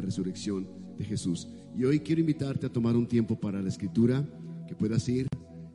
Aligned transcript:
resurrección 0.00 0.68
de 0.96 1.04
Jesús. 1.04 1.48
Y 1.76 1.84
hoy 1.84 2.00
quiero 2.00 2.20
invitarte 2.20 2.66
a 2.66 2.72
tomar 2.72 2.96
un 2.96 3.06
tiempo 3.06 3.38
para 3.38 3.62
la 3.62 3.68
escritura, 3.68 4.24
que 4.66 4.74
puedas 4.74 5.08
ir, 5.08 5.28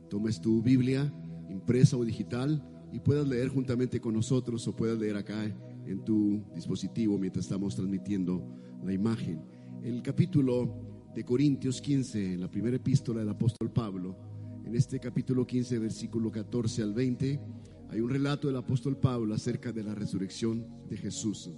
tomes 0.08 0.40
tu 0.40 0.62
Biblia, 0.62 1.12
impresa 1.48 1.96
o 1.96 2.04
digital, 2.04 2.62
y 2.92 3.00
puedas 3.00 3.26
leer 3.26 3.48
juntamente 3.48 4.00
con 4.00 4.14
nosotros 4.14 4.66
o 4.68 4.76
puedas 4.76 4.98
leer 4.98 5.16
acá 5.16 5.44
en 5.86 6.04
tu 6.04 6.42
dispositivo 6.54 7.18
mientras 7.18 7.44
estamos 7.44 7.74
transmitiendo 7.74 8.42
la 8.84 8.92
imagen. 8.92 9.42
El 9.82 10.02
capítulo 10.02 11.10
de 11.14 11.24
Corintios 11.24 11.80
15, 11.80 12.36
la 12.36 12.50
primera 12.50 12.76
epístola 12.76 13.20
del 13.20 13.28
apóstol 13.28 13.70
Pablo, 13.70 14.16
en 14.64 14.74
este 14.74 14.98
capítulo 14.98 15.46
15, 15.46 15.78
versículo 15.78 16.30
14 16.30 16.82
al 16.82 16.92
20, 16.92 17.40
hay 17.88 18.00
un 18.00 18.10
relato 18.10 18.48
del 18.48 18.56
apóstol 18.56 18.96
Pablo 18.96 19.34
acerca 19.34 19.72
de 19.72 19.84
la 19.84 19.94
resurrección 19.94 20.66
de 20.88 20.96
Jesús. 20.96 21.50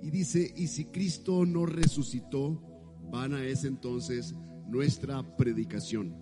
Y 0.00 0.10
dice, 0.10 0.52
y 0.56 0.68
si 0.68 0.86
Cristo 0.86 1.44
no 1.44 1.66
resucitó, 1.66 2.62
vana 3.10 3.44
es 3.44 3.64
entonces 3.64 4.34
nuestra 4.68 5.36
predicación, 5.36 6.14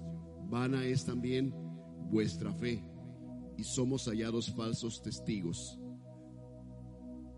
vana 0.48 0.84
es 0.84 1.04
también 1.04 1.52
vuestra 2.10 2.52
fe, 2.52 2.82
y 3.58 3.64
somos 3.64 4.06
hallados 4.06 4.52
falsos 4.54 5.02
testigos 5.02 5.78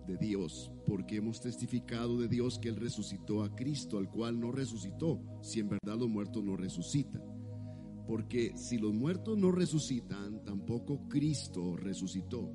de 0.06 0.16
Dios, 0.16 0.72
porque 0.86 1.16
hemos 1.16 1.40
testificado 1.40 2.18
de 2.18 2.28
Dios 2.28 2.58
que 2.58 2.68
Él 2.68 2.77
resucitó 2.77 3.42
a 3.42 3.55
Cristo, 3.55 3.98
al 3.98 4.10
cual 4.10 4.41
no 4.41 4.52
resucitó, 4.52 5.20
si 5.42 5.60
en 5.60 5.68
verdad 5.68 5.98
los 5.98 6.08
muertos 6.08 6.42
no 6.42 6.56
resucitan. 6.56 7.22
Porque 8.06 8.56
si 8.56 8.78
los 8.78 8.94
muertos 8.94 9.36
no 9.36 9.52
resucitan, 9.52 10.42
tampoco 10.42 11.06
Cristo 11.08 11.77
resucitó. 11.77 12.50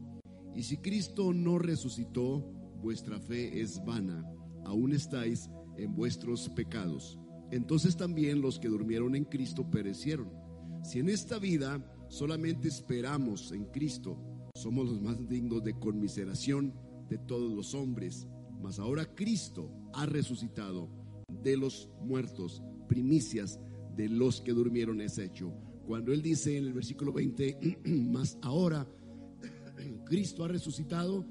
Y 0.55 0.63
si 0.63 0.77
Cristo 0.77 1.31
no 1.31 1.59
resucitó, 1.59 2.62
vuestra 2.84 3.18
fe 3.20 3.62
es 3.62 3.84
vana, 3.86 4.23
aún 4.66 4.92
estáis 4.94 5.50
en 5.78 5.96
vuestros 5.96 6.50
pecados. 6.50 7.18
Entonces 7.50 7.96
también 7.96 8.42
los 8.42 8.59
que 8.59 8.68
durmieron 8.68 9.16
en 9.16 9.23
Cristo 9.23 9.70
perecieron. 9.72 10.30
Si 10.84 11.00
en 11.00 11.09
esta 11.09 11.40
vida 11.40 11.81
solamente 12.09 12.67
esperamos 12.67 13.53
en 13.53 13.66
Cristo, 13.66 14.20
somos 14.56 14.88
los 14.88 15.02
más 15.02 15.28
dignos 15.30 15.64
de 15.64 15.80
conmiseración 15.80 16.73
de 17.09 17.17
todos 17.17 17.52
los 17.52 17.73
hombres. 17.73 18.28
Mas 18.62 18.80
ahora 18.80 19.06
Cristo 19.16 19.72
ha 19.94 20.06
resucitado 20.06 20.90
de 21.42 21.56
los 21.58 21.90
muertos, 22.02 22.62
primicias 22.88 23.59
de 23.95 24.09
los 24.09 24.42
que 24.42 24.52
durmieron 24.52 25.00
es 25.00 25.18
hecho. 25.18 25.53
Cuando 25.86 26.12
él 26.12 26.22
dice 26.22 26.58
en 26.58 26.66
el 26.66 26.73
versículo 26.73 27.14
20, 27.14 27.80
más 28.12 28.38
ahora 28.42 28.88
Cristo 30.06 30.44
ha 30.44 30.47
resucitado, 30.47 31.25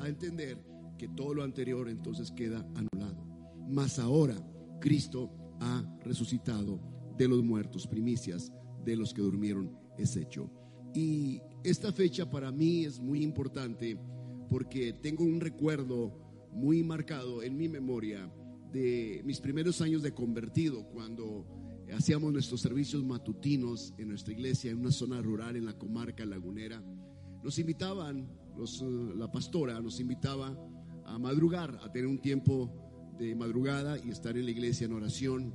a 0.00 0.08
entender 0.08 0.58
que 0.98 1.08
todo 1.08 1.34
lo 1.34 1.42
anterior 1.42 1.88
entonces 1.88 2.30
queda 2.30 2.66
anulado. 2.74 3.24
Mas 3.68 3.98
ahora 3.98 4.36
Cristo 4.80 5.30
ha 5.60 5.84
resucitado 6.04 6.80
de 7.16 7.28
los 7.28 7.42
muertos, 7.42 7.86
primicias 7.86 8.52
de 8.84 8.96
los 8.96 9.12
que 9.12 9.22
durmieron 9.22 9.76
es 9.98 10.16
hecho. 10.16 10.50
Y 10.94 11.40
esta 11.62 11.92
fecha 11.92 12.28
para 12.28 12.50
mí 12.50 12.84
es 12.84 12.98
muy 12.98 13.22
importante 13.22 13.98
porque 14.48 14.92
tengo 14.92 15.24
un 15.24 15.40
recuerdo 15.40 16.48
muy 16.52 16.82
marcado 16.82 17.42
en 17.42 17.56
mi 17.56 17.68
memoria 17.68 18.30
de 18.72 19.22
mis 19.24 19.40
primeros 19.40 19.80
años 19.80 20.02
de 20.02 20.12
convertido, 20.12 20.84
cuando 20.88 21.46
hacíamos 21.96 22.32
nuestros 22.32 22.60
servicios 22.60 23.04
matutinos 23.04 23.94
en 23.98 24.08
nuestra 24.08 24.32
iglesia, 24.32 24.70
en 24.70 24.78
una 24.78 24.92
zona 24.92 25.20
rural 25.20 25.56
en 25.56 25.64
la 25.64 25.78
comarca 25.78 26.24
lagunera, 26.24 26.82
nos 27.42 27.58
invitaban, 27.58 28.28
eh, 28.64 29.14
la 29.16 29.30
pastora 29.30 29.80
nos 29.80 30.00
invitaba 30.00 30.56
a 31.04 31.18
madrugar, 31.18 31.78
a 31.82 31.90
tener 31.90 32.06
un 32.06 32.20
tiempo 32.20 33.14
de 33.18 33.34
madrugada 33.34 33.98
y 33.98 34.10
estar 34.10 34.36
en 34.36 34.44
la 34.44 34.50
iglesia 34.50 34.84
en 34.84 34.92
oración 34.92 35.54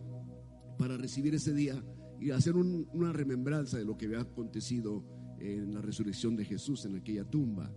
para 0.77 0.97
recibir 0.97 1.35
ese 1.35 1.53
día 1.53 1.81
y 2.19 2.31
hacer 2.31 2.55
una 2.55 3.13
remembranza 3.13 3.77
de 3.77 3.85
lo 3.85 3.97
que 3.97 4.05
había 4.05 4.21
acontecido 4.21 5.03
en 5.39 5.73
la 5.73 5.81
resurrección 5.81 6.35
de 6.35 6.45
Jesús 6.45 6.85
en 6.85 6.95
aquella 6.95 7.25
tumba. 7.25 7.71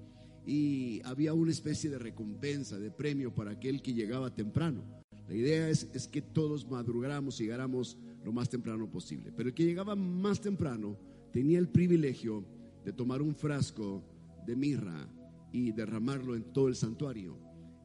Y 0.46 1.02
había 1.04 1.34
una 1.34 1.50
especie 1.50 1.90
de 1.90 1.98
recompensa, 1.98 2.78
de 2.78 2.90
premio 2.90 3.34
para 3.34 3.52
aquel 3.52 3.82
que 3.82 3.92
llegaba 3.92 4.34
temprano. 4.34 4.84
La 5.28 5.34
idea 5.34 5.68
es, 5.68 5.90
es 5.92 6.08
que 6.08 6.22
todos 6.22 6.66
madrugáramos 6.66 7.38
y 7.38 7.44
llegáramos 7.44 7.98
lo 8.24 8.32
más 8.32 8.48
temprano 8.48 8.90
posible. 8.90 9.32
Pero 9.36 9.50
el 9.50 9.54
que 9.54 9.64
llegaba 9.64 9.94
más 9.94 10.40
temprano 10.40 10.98
tenía 11.32 11.58
el 11.58 11.68
privilegio 11.68 12.46
de 12.84 12.92
tomar 12.92 13.20
un 13.20 13.34
frasco 13.34 14.02
de 14.46 14.56
mirra 14.56 15.06
y 15.52 15.72
derramarlo 15.72 16.34
en 16.34 16.52
todo 16.52 16.68
el 16.68 16.76
santuario. 16.76 17.38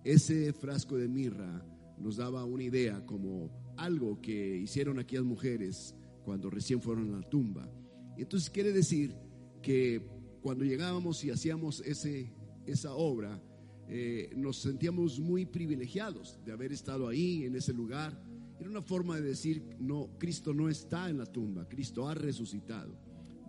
Ese 0.03 0.51
frasco 0.53 0.97
de 0.97 1.07
mirra 1.07 1.65
nos 1.97 2.17
daba 2.17 2.45
una 2.45 2.63
idea 2.63 3.05
como 3.05 3.49
algo 3.77 4.21
que 4.21 4.57
hicieron 4.57 4.99
aquellas 4.99 5.23
mujeres 5.23 5.95
cuando 6.23 6.49
recién 6.49 6.81
fueron 6.81 7.13
a 7.13 7.19
la 7.19 7.29
tumba. 7.29 7.69
Entonces 8.17 8.49
quiere 8.49 8.71
decir 8.71 9.15
que 9.61 10.05
cuando 10.41 10.65
llegábamos 10.65 11.23
y 11.23 11.31
hacíamos 11.31 11.79
ese, 11.81 12.33
esa 12.65 12.93
obra, 12.93 13.41
eh, 13.87 14.31
nos 14.35 14.57
sentíamos 14.57 15.19
muy 15.19 15.45
privilegiados 15.45 16.39
de 16.45 16.51
haber 16.51 16.71
estado 16.71 17.07
ahí, 17.07 17.45
en 17.45 17.55
ese 17.55 17.73
lugar. 17.73 18.21
Era 18.59 18.69
una 18.69 18.81
forma 18.81 19.15
de 19.15 19.29
decir, 19.29 19.63
no, 19.79 20.09
Cristo 20.17 20.53
no 20.53 20.69
está 20.69 21.09
en 21.09 21.17
la 21.17 21.25
tumba, 21.25 21.67
Cristo 21.67 22.07
ha 22.07 22.13
resucitado. 22.13 22.97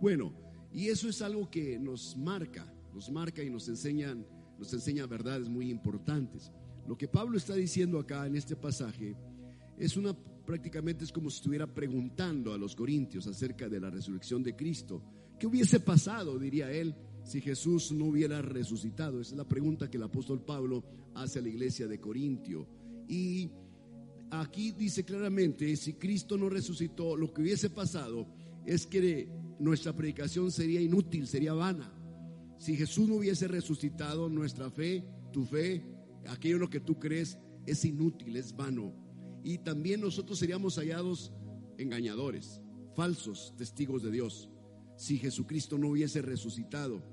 Bueno, 0.01 0.33
y 0.73 0.87
eso 0.87 1.07
es 1.07 1.21
algo 1.21 1.49
que 1.49 1.79
nos 1.79 2.17
marca, 2.17 2.71
nos 2.95 3.11
marca 3.11 3.43
y 3.43 3.49
nos 3.49 3.67
enseñan, 3.67 4.25
nos 4.57 4.73
enseña 4.73 5.05
verdades 5.05 5.49
muy 5.49 5.69
importantes. 5.69 6.49
Lo 6.87 6.97
que 6.97 7.09
Pablo 7.09 7.37
está 7.37 7.53
diciendo 7.53 7.99
acá 7.99 8.25
en 8.25 8.37
este 8.37 8.55
pasaje 8.55 9.15
es 9.77 9.97
una 9.97 10.15
prácticamente 10.45 11.03
es 11.03 11.11
como 11.11 11.29
si 11.29 11.37
estuviera 11.37 11.67
preguntando 11.67 12.53
a 12.53 12.57
los 12.57 12.75
corintios 12.75 13.27
acerca 13.27 13.67
de 13.67 13.79
la 13.79 13.89
resurrección 13.89 14.43
de 14.43 14.55
Cristo. 14.55 15.03
¿Qué 15.37 15.47
hubiese 15.47 15.79
pasado, 15.79 16.39
diría 16.39 16.71
él, 16.71 16.95
si 17.23 17.41
Jesús 17.41 17.91
no 17.91 18.05
hubiera 18.05 18.41
resucitado? 18.41 19.19
Esa 19.19 19.31
es 19.31 19.37
la 19.37 19.47
pregunta 19.47 19.89
que 19.89 19.97
el 19.97 20.03
apóstol 20.03 20.45
Pablo 20.45 20.83
hace 21.15 21.39
a 21.39 21.41
la 21.41 21.49
iglesia 21.49 21.87
de 21.87 21.99
Corintio. 21.99 22.67
Y 23.09 23.49
aquí 24.29 24.71
dice 24.71 25.03
claramente, 25.03 25.75
si 25.75 25.93
Cristo 25.93 26.37
no 26.37 26.47
resucitó, 26.47 27.17
lo 27.17 27.33
que 27.33 27.41
hubiese 27.41 27.71
pasado 27.71 28.27
es 28.65 28.85
que 28.85 29.27
nuestra 29.59 29.93
predicación 29.93 30.51
sería 30.51 30.79
inútil, 30.79 31.27
sería 31.27 31.53
vana. 31.53 31.91
Si 32.57 32.75
Jesús 32.75 33.07
no 33.07 33.15
hubiese 33.15 33.47
resucitado, 33.47 34.29
nuestra 34.29 34.69
fe, 34.69 35.03
tu 35.31 35.45
fe, 35.45 35.85
aquello 36.27 36.57
lo 36.57 36.69
que 36.69 36.79
tú 36.79 36.99
crees, 36.99 37.37
es 37.65 37.83
inútil, 37.85 38.35
es 38.37 38.55
vano. 38.55 38.93
Y 39.43 39.59
también 39.59 40.01
nosotros 40.01 40.39
seríamos 40.39 40.77
hallados 40.77 41.33
engañadores, 41.77 42.61
falsos 42.95 43.53
testigos 43.57 44.03
de 44.03 44.11
Dios, 44.11 44.49
si 44.95 45.17
Jesucristo 45.17 45.77
no 45.77 45.89
hubiese 45.89 46.21
resucitado. 46.21 47.03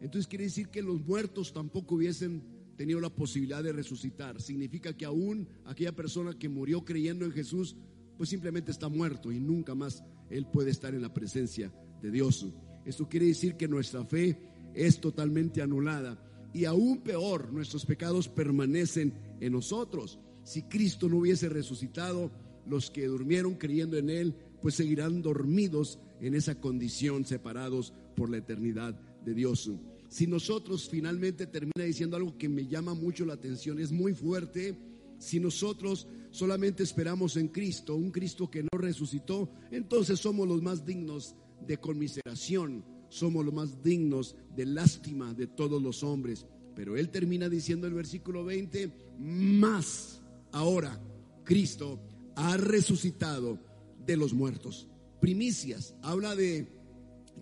Entonces 0.00 0.26
quiere 0.26 0.44
decir 0.44 0.68
que 0.68 0.82
los 0.82 1.00
muertos 1.00 1.52
tampoco 1.52 1.96
hubiesen 1.96 2.42
tenido 2.76 3.00
la 3.00 3.10
posibilidad 3.10 3.62
de 3.62 3.72
resucitar. 3.72 4.40
Significa 4.40 4.96
que 4.96 5.04
aún 5.04 5.48
aquella 5.64 5.94
persona 5.94 6.38
que 6.38 6.48
murió 6.48 6.84
creyendo 6.84 7.24
en 7.24 7.32
Jesús, 7.32 7.76
pues 8.16 8.28
simplemente 8.28 8.70
está 8.70 8.88
muerto 8.88 9.32
y 9.32 9.40
nunca 9.40 9.74
más 9.74 10.04
él 10.30 10.46
puede 10.46 10.70
estar 10.70 10.94
en 10.94 11.02
la 11.02 11.12
presencia 11.12 11.72
de 12.00 12.10
Dios. 12.10 12.46
Esto 12.84 13.08
quiere 13.08 13.26
decir 13.26 13.56
que 13.56 13.68
nuestra 13.68 14.04
fe 14.04 14.38
es 14.86 15.00
totalmente 15.00 15.60
anulada 15.60 16.18
y 16.52 16.64
aún 16.64 16.98
peor, 16.98 17.52
nuestros 17.52 17.84
pecados 17.84 18.28
permanecen 18.28 19.12
en 19.40 19.52
nosotros. 19.52 20.18
Si 20.44 20.62
Cristo 20.62 21.08
no 21.08 21.18
hubiese 21.18 21.48
resucitado, 21.48 22.30
los 22.66 22.90
que 22.90 23.06
durmieron 23.06 23.54
creyendo 23.54 23.96
en 23.96 24.10
Él, 24.10 24.34
pues 24.60 24.74
seguirán 24.74 25.22
dormidos 25.22 25.98
en 26.20 26.34
esa 26.34 26.60
condición, 26.60 27.24
separados 27.24 27.92
por 28.16 28.30
la 28.30 28.38
eternidad 28.38 28.98
de 29.24 29.34
Dios. 29.34 29.70
Si 30.08 30.26
nosotros 30.26 30.88
finalmente 30.88 31.46
termina 31.46 31.84
diciendo 31.84 32.16
algo 32.16 32.38
que 32.38 32.48
me 32.48 32.66
llama 32.66 32.94
mucho 32.94 33.26
la 33.26 33.34
atención, 33.34 33.78
es 33.78 33.92
muy 33.92 34.14
fuerte, 34.14 34.76
si 35.18 35.40
nosotros 35.40 36.06
solamente 36.30 36.82
esperamos 36.82 37.36
en 37.36 37.48
Cristo, 37.48 37.94
un 37.96 38.10
Cristo 38.10 38.50
que 38.50 38.62
no 38.62 38.78
resucitó, 38.78 39.50
entonces 39.70 40.18
somos 40.18 40.48
los 40.48 40.62
más 40.62 40.86
dignos 40.86 41.34
de 41.66 41.76
conmiseración, 41.78 42.84
somos 43.08 43.44
los 43.44 43.54
más 43.54 43.82
dignos 43.82 44.36
de 44.54 44.66
lástima 44.66 45.34
de 45.34 45.46
todos 45.46 45.82
los 45.82 46.02
hombres. 46.02 46.46
Pero 46.74 46.96
él 46.96 47.10
termina 47.10 47.48
diciendo 47.48 47.86
el 47.86 47.94
versículo 47.94 48.44
20, 48.44 48.92
más 49.18 50.20
ahora 50.52 51.00
Cristo 51.44 52.00
ha 52.36 52.56
resucitado 52.56 53.58
de 54.06 54.16
los 54.16 54.32
muertos. 54.32 54.88
Primicias, 55.20 55.94
habla 56.02 56.36
de 56.36 56.68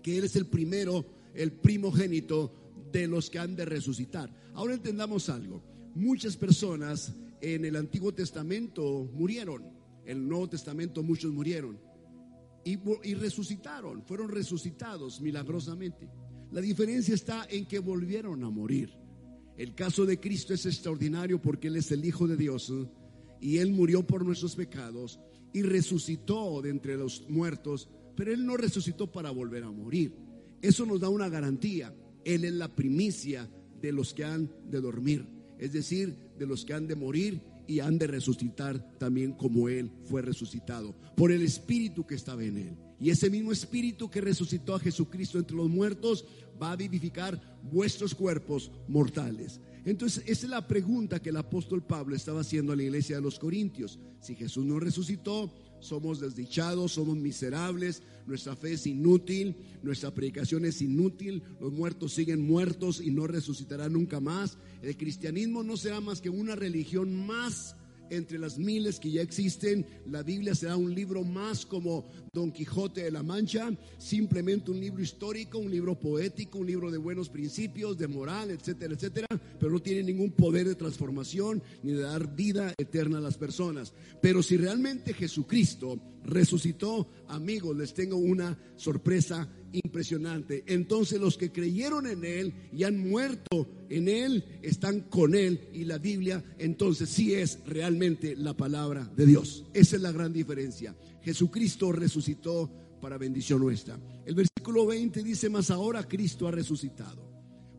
que 0.01 0.17
Él 0.17 0.23
es 0.23 0.35
el 0.35 0.47
primero 0.47 1.05
el 1.37 1.51
primogénito 1.51 2.51
de 2.91 3.07
los 3.07 3.29
que 3.29 3.39
han 3.39 3.55
de 3.55 3.65
resucitar. 3.65 4.33
Ahora 4.53 4.73
entendamos 4.73 5.29
algo. 5.29 5.61
Muchas 5.93 6.35
personas 6.35 7.13
en 7.41 7.63
el 7.63 7.75
Antiguo 7.75 8.13
Testamento 8.13 9.07
murieron. 9.13 9.63
En 10.05 10.17
el 10.17 10.27
Nuevo 10.27 10.49
Testamento 10.49 11.03
muchos 11.03 11.31
murieron. 11.31 11.79
Y, 12.67 13.13
resucitaron, 13.13 14.03
fueron 14.03 14.27
resucitados 14.27 15.21
milagrosamente. 15.21 16.09
La 16.51 16.59
diferencia 16.59 17.15
está 17.15 17.47
en 17.49 17.65
que 17.65 17.79
volvieron 17.79 18.43
a 18.43 18.49
morir. 18.49 18.91
El 19.55 19.73
caso 19.73 20.05
de 20.05 20.19
Cristo 20.19 20.53
es 20.53 20.65
extraordinario 20.65 21.41
porque 21.41 21.69
Él 21.69 21.77
es 21.77 21.93
el 21.93 22.03
Hijo 22.03 22.27
de 22.27 22.35
Dios 22.35 22.73
y 23.39 23.59
Él 23.59 23.71
murió 23.71 24.05
por 24.05 24.25
nuestros 24.25 24.57
pecados 24.57 25.17
y 25.53 25.61
resucitó 25.61 26.61
de 26.61 26.71
entre 26.71 26.97
los 26.97 27.29
muertos, 27.29 27.87
pero 28.17 28.33
Él 28.33 28.45
no 28.45 28.57
resucitó 28.57 29.09
para 29.09 29.31
volver 29.31 29.63
a 29.63 29.71
morir. 29.71 30.13
Eso 30.61 30.85
nos 30.85 30.99
da 30.99 31.07
una 31.07 31.29
garantía. 31.29 31.95
Él 32.25 32.43
es 32.43 32.51
la 32.51 32.75
primicia 32.75 33.49
de 33.79 33.93
los 33.93 34.13
que 34.13 34.25
han 34.25 34.51
de 34.69 34.81
dormir, 34.81 35.25
es 35.57 35.71
decir, 35.71 36.17
de 36.37 36.45
los 36.45 36.65
que 36.65 36.73
han 36.73 36.85
de 36.85 36.97
morir 36.97 37.41
y 37.67 37.79
han 37.79 37.97
de 37.97 38.07
resucitar 38.07 38.97
también 38.97 39.33
como 39.33 39.69
Él 39.69 39.91
fue 40.05 40.21
resucitado, 40.21 40.95
por 41.15 41.31
el 41.31 41.41
Espíritu 41.41 42.05
que 42.05 42.15
estaba 42.15 42.43
en 42.43 42.57
Él. 42.57 42.77
Y 42.99 43.09
ese 43.09 43.29
mismo 43.29 43.51
Espíritu 43.51 44.09
que 44.09 44.21
resucitó 44.21 44.75
a 44.75 44.79
Jesucristo 44.79 45.37
entre 45.37 45.57
los 45.57 45.69
muertos 45.69 46.25
va 46.61 46.71
a 46.71 46.75
vivificar 46.75 47.39
vuestros 47.63 48.15
cuerpos 48.15 48.71
mortales. 48.87 49.59
Entonces, 49.85 50.23
esa 50.25 50.45
es 50.45 50.49
la 50.49 50.67
pregunta 50.67 51.21
que 51.21 51.29
el 51.29 51.37
apóstol 51.37 51.81
Pablo 51.81 52.15
estaba 52.15 52.41
haciendo 52.41 52.73
a 52.73 52.75
la 52.75 52.83
iglesia 52.83 53.17
de 53.17 53.21
los 53.21 53.39
Corintios. 53.39 53.99
Si 54.19 54.35
Jesús 54.35 54.65
no 54.65 54.79
resucitó, 54.79 55.53
somos 55.79 56.19
desdichados, 56.19 56.93
somos 56.93 57.17
miserables, 57.17 58.03
nuestra 58.25 58.55
fe 58.55 58.73
es 58.73 58.87
inútil, 58.87 59.55
nuestra 59.83 60.13
predicación 60.13 60.65
es 60.65 60.81
inútil, 60.81 61.43
los 61.59 61.71
muertos 61.71 62.13
siguen 62.13 62.45
muertos 62.45 62.99
y 63.01 63.11
no 63.11 63.27
resucitarán 63.27 63.93
nunca 63.93 64.19
más. 64.19 64.57
El 64.81 64.97
cristianismo 64.97 65.63
no 65.63 65.77
será 65.77 66.01
más 66.01 66.21
que 66.21 66.29
una 66.29 66.55
religión 66.55 67.25
más 67.25 67.75
entre 68.09 68.39
las 68.39 68.57
miles 68.57 68.99
que 68.99 69.11
ya 69.11 69.21
existen. 69.21 69.85
La 70.05 70.23
Biblia 70.23 70.55
será 70.55 70.77
un 70.77 70.93
libro 70.93 71.23
más 71.23 71.65
como 71.65 72.05
Don 72.33 72.51
Quijote 72.51 73.03
de 73.03 73.11
la 73.11 73.23
Mancha, 73.23 73.69
simplemente 73.97 74.71
un 74.71 74.79
libro 74.79 75.01
histórico, 75.01 75.57
un 75.57 75.71
libro 75.71 75.99
poético, 75.99 76.59
un 76.59 76.67
libro 76.67 76.91
de 76.91 76.97
buenos 76.97 77.29
principios, 77.29 77.97
de 77.97 78.07
moral, 78.07 78.51
etcétera, 78.51 78.93
etcétera, 78.93 79.27
pero 79.59 79.71
no 79.71 79.79
tiene 79.79 80.03
ningún 80.03 80.31
poder 80.31 80.67
de 80.67 80.75
transformación 80.75 81.61
ni 81.83 81.93
de 81.93 82.01
dar 82.01 82.35
vida 82.35 82.73
eterna 82.77 83.17
a 83.17 83.21
las 83.21 83.37
personas. 83.37 83.93
Pero 84.21 84.43
si 84.43 84.57
realmente 84.57 85.13
Jesucristo 85.13 85.99
resucitó, 86.23 87.09
amigos, 87.27 87.75
les 87.75 87.93
tengo 87.93 88.17
una 88.17 88.57
sorpresa 88.75 89.47
impresionante. 89.97 90.63
Entonces 90.67 91.19
los 91.19 91.37
que 91.37 91.51
creyeron 91.51 92.05
en 92.05 92.23
Él 92.23 92.53
y 92.71 92.83
han 92.83 92.99
muerto 92.99 93.67
en 93.89 94.07
Él, 94.07 94.43
están 94.61 95.01
con 95.01 95.33
Él 95.33 95.69
y 95.73 95.85
la 95.85 95.97
Biblia 95.97 96.43
entonces 96.59 97.09
sí 97.09 97.33
es 97.33 97.59
realmente 97.65 98.35
la 98.35 98.55
palabra 98.55 99.11
de 99.15 99.25
Dios. 99.25 99.65
Esa 99.73 99.95
es 99.95 100.01
la 100.03 100.11
gran 100.11 100.31
diferencia. 100.31 100.95
Jesucristo 101.23 101.91
resucitó 101.91 102.71
para 103.01 103.17
bendición 103.17 103.59
nuestra. 103.59 103.99
El 104.25 104.35
versículo 104.35 104.85
20 104.85 105.23
dice, 105.23 105.49
más 105.49 105.71
ahora 105.71 106.07
Cristo 106.07 106.47
ha 106.47 106.51
resucitado. 106.51 107.27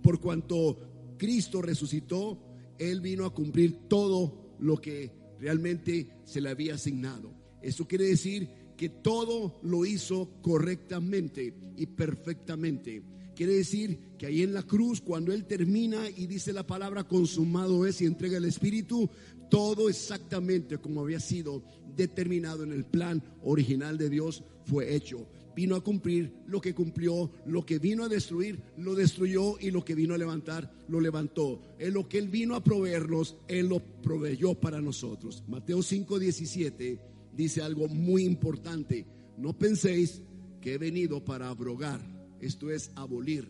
Por 0.02 0.20
cuanto 0.20 1.14
Cristo 1.18 1.62
resucitó, 1.62 2.42
Él 2.78 3.00
vino 3.00 3.26
a 3.26 3.32
cumplir 3.32 3.88
todo 3.88 4.56
lo 4.58 4.80
que 4.80 5.12
realmente 5.38 6.08
se 6.24 6.40
le 6.40 6.48
había 6.48 6.74
asignado. 6.74 7.32
Eso 7.62 7.86
quiere 7.86 8.06
decir 8.06 8.48
que 8.78 8.88
todo 8.88 9.58
lo 9.62 9.84
hizo 9.84 10.30
correctamente 10.40 11.52
y 11.76 11.86
perfectamente. 11.86 13.02
Quiere 13.34 13.54
decir 13.54 13.98
que 14.16 14.26
ahí 14.26 14.42
en 14.42 14.54
la 14.54 14.62
cruz, 14.62 15.00
cuando 15.00 15.32
Él 15.32 15.46
termina 15.46 16.08
y 16.08 16.28
dice 16.28 16.52
la 16.52 16.66
palabra 16.66 17.04
consumado 17.04 17.86
es 17.86 18.00
y 18.00 18.06
entrega 18.06 18.38
el 18.38 18.44
Espíritu, 18.44 19.10
todo 19.50 19.88
exactamente 19.88 20.78
como 20.78 21.00
había 21.00 21.18
sido 21.18 21.64
determinado 21.96 22.62
en 22.62 22.72
el 22.72 22.84
plan 22.84 23.22
original 23.42 23.98
de 23.98 24.10
Dios 24.10 24.44
fue 24.64 24.94
hecho. 24.94 25.26
Vino 25.56 25.74
a 25.74 25.82
cumplir 25.82 26.32
lo 26.46 26.60
que 26.60 26.72
cumplió, 26.72 27.32
lo 27.46 27.66
que 27.66 27.80
vino 27.80 28.04
a 28.04 28.08
destruir, 28.08 28.62
lo 28.76 28.94
destruyó 28.94 29.58
y 29.58 29.72
lo 29.72 29.84
que 29.84 29.96
vino 29.96 30.14
a 30.14 30.18
levantar, 30.18 30.72
lo 30.86 31.00
levantó. 31.00 31.60
En 31.80 31.94
lo 31.94 32.08
que 32.08 32.18
Él 32.18 32.28
vino 32.28 32.54
a 32.54 32.62
proveernos, 32.62 33.38
Él 33.48 33.66
lo 33.66 33.80
proveyó 33.80 34.54
para 34.54 34.80
nosotros. 34.80 35.42
Mateo 35.48 35.82
5, 35.82 36.20
17 36.20 37.17
dice 37.38 37.62
algo 37.62 37.86
muy 37.88 38.24
importante. 38.24 39.06
No 39.38 39.56
penséis 39.56 40.20
que 40.60 40.74
he 40.74 40.78
venido 40.78 41.24
para 41.24 41.48
abrogar, 41.48 42.00
esto 42.40 42.68
es 42.68 42.90
abolir, 42.96 43.48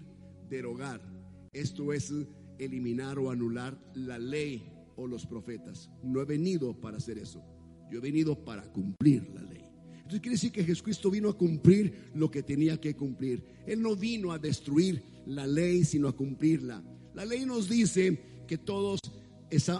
derogar, 0.50 1.00
esto 1.54 1.94
es 1.94 2.12
eliminar 2.58 3.18
o 3.18 3.30
anular 3.30 3.80
la 3.94 4.18
ley 4.18 4.62
o 4.96 5.06
los 5.06 5.24
profetas. 5.24 5.88
No 6.02 6.20
he 6.20 6.26
venido 6.26 6.78
para 6.78 6.98
hacer 6.98 7.16
eso, 7.16 7.42
yo 7.90 7.98
he 7.98 8.02
venido 8.02 8.44
para 8.44 8.62
cumplir 8.70 9.26
la 9.34 9.42
ley. 9.42 9.64
Entonces 9.94 10.20
quiere 10.20 10.34
decir 10.34 10.52
que 10.52 10.64
Jesucristo 10.64 11.10
vino 11.10 11.30
a 11.30 11.38
cumplir 11.38 12.10
lo 12.14 12.30
que 12.30 12.42
tenía 12.42 12.78
que 12.78 12.94
cumplir. 12.94 13.42
Él 13.66 13.80
no 13.80 13.96
vino 13.96 14.32
a 14.32 14.38
destruir 14.38 15.02
la 15.26 15.46
ley, 15.46 15.84
sino 15.84 16.08
a 16.08 16.16
cumplirla. 16.16 16.82
La 17.14 17.24
ley 17.24 17.46
nos 17.46 17.70
dice 17.70 18.18
que 18.46 18.58
todos 18.58 19.00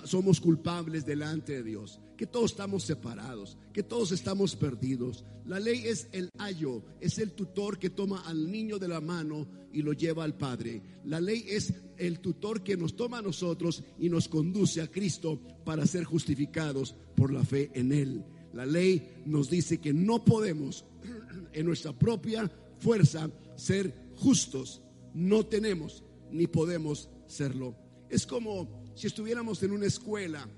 somos 0.05 0.41
culpables 0.41 1.05
delante 1.05 1.55
de 1.55 1.63
Dios, 1.63 2.01
que 2.17 2.27
todos 2.27 2.53
estamos 2.53 2.85
separados, 2.85 3.57
que 3.73 3.83
todos 3.83 4.13
estamos 4.13 4.57
perdidos. 4.57 5.25
La 5.45 5.61
ley 5.61 5.83
es 5.85 6.09
el 6.13 6.31
ayo, 6.39 6.83
es 7.01 7.19
el 7.19 7.33
tutor 7.33 7.79
que 7.79 7.91
toma 7.91 8.23
al 8.27 8.51
niño 8.51 8.79
de 8.79 8.89
la 8.89 9.01
mano 9.01 9.47
y 9.73 9.83
lo 9.83 9.93
lleva 9.93 10.25
al 10.25 10.37
Padre. 10.37 10.83
La 11.05 11.21
ley 11.21 11.45
es 11.49 11.75
el 11.97 12.21
tutor 12.21 12.63
que 12.63 12.77
nos 12.77 12.97
toma 12.97 13.19
a 13.19 13.23
nosotros 13.23 13.83
y 13.99 14.09
nos 14.09 14.29
conduce 14.29 14.81
a 14.81 14.91
Cristo 14.91 15.41
para 15.65 15.87
ser 15.87 16.05
justificados 16.05 16.95
por 17.15 17.33
la 17.33 17.45
fe 17.45 17.71
en 17.75 17.93
Él. 17.93 18.25
La 18.53 18.65
ley 18.65 19.23
nos 19.27 19.51
dice 19.51 19.79
que 19.79 19.93
no 19.93 20.25
podemos 20.25 20.85
en 21.53 21.67
nuestra 21.67 21.93
propia 21.93 22.51
fuerza 22.79 23.31
ser 23.57 24.13
justos. 24.17 24.83
No 25.15 25.45
tenemos 25.45 26.05
ni 26.31 26.47
podemos 26.47 27.11
serlo. 27.27 27.77
Es 28.09 28.27
como 28.27 28.88
si 28.99 29.07
estuviéramos 29.07 29.63
en 29.63 29.71
una 29.71 29.87
escuela 29.87 30.49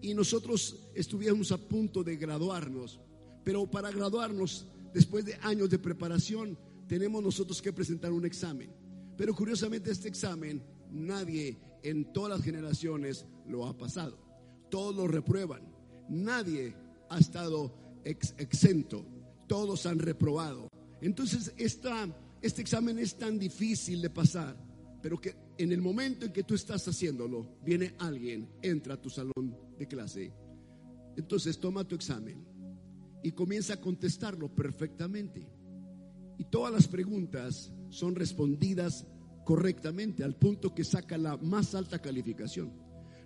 y 0.00 0.14
nosotros 0.14 0.76
estuviéramos 0.94 1.50
a 1.50 1.58
punto 1.58 2.04
de 2.04 2.16
graduarnos, 2.16 3.00
pero 3.42 3.68
para 3.68 3.90
graduarnos, 3.90 4.68
después 4.94 5.24
de 5.24 5.34
años 5.42 5.70
de 5.70 5.80
preparación, 5.80 6.56
tenemos 6.86 7.20
nosotros 7.20 7.60
que 7.60 7.72
presentar 7.72 8.12
un 8.12 8.24
examen. 8.24 8.70
Pero 9.16 9.34
curiosamente 9.34 9.90
este 9.90 10.06
examen 10.06 10.62
nadie 10.92 11.58
en 11.82 12.12
todas 12.12 12.30
las 12.30 12.44
generaciones 12.44 13.26
lo 13.48 13.66
ha 13.66 13.76
pasado. 13.76 14.16
Todos 14.70 14.94
lo 14.94 15.08
reprueban. 15.08 15.62
Nadie 16.08 16.76
ha 17.08 17.18
estado 17.18 17.74
exento. 18.04 19.04
Todos 19.48 19.84
han 19.86 19.98
reprobado. 19.98 20.68
Entonces 21.00 21.52
esta, 21.56 22.08
este 22.40 22.62
examen 22.62 23.00
es 23.00 23.16
tan 23.16 23.36
difícil 23.36 24.00
de 24.00 24.10
pasar, 24.10 24.56
pero 25.02 25.20
que 25.20 25.34
en 25.62 25.72
el 25.72 25.82
momento 25.82 26.24
en 26.24 26.32
que 26.32 26.42
tú 26.42 26.54
estás 26.54 26.88
haciéndolo, 26.88 27.58
viene 27.62 27.94
alguien, 27.98 28.48
entra 28.62 28.94
a 28.94 29.00
tu 29.00 29.10
salón 29.10 29.54
de 29.78 29.86
clase. 29.86 30.32
Entonces 31.18 31.60
toma 31.60 31.86
tu 31.86 31.94
examen 31.94 32.46
y 33.22 33.32
comienza 33.32 33.74
a 33.74 33.80
contestarlo 33.80 34.48
perfectamente. 34.54 35.46
Y 36.38 36.44
todas 36.44 36.72
las 36.72 36.88
preguntas 36.88 37.74
son 37.90 38.14
respondidas 38.14 39.06
correctamente 39.44 40.24
al 40.24 40.34
punto 40.34 40.74
que 40.74 40.82
saca 40.82 41.18
la 41.18 41.36
más 41.36 41.74
alta 41.74 41.98
calificación. 41.98 42.72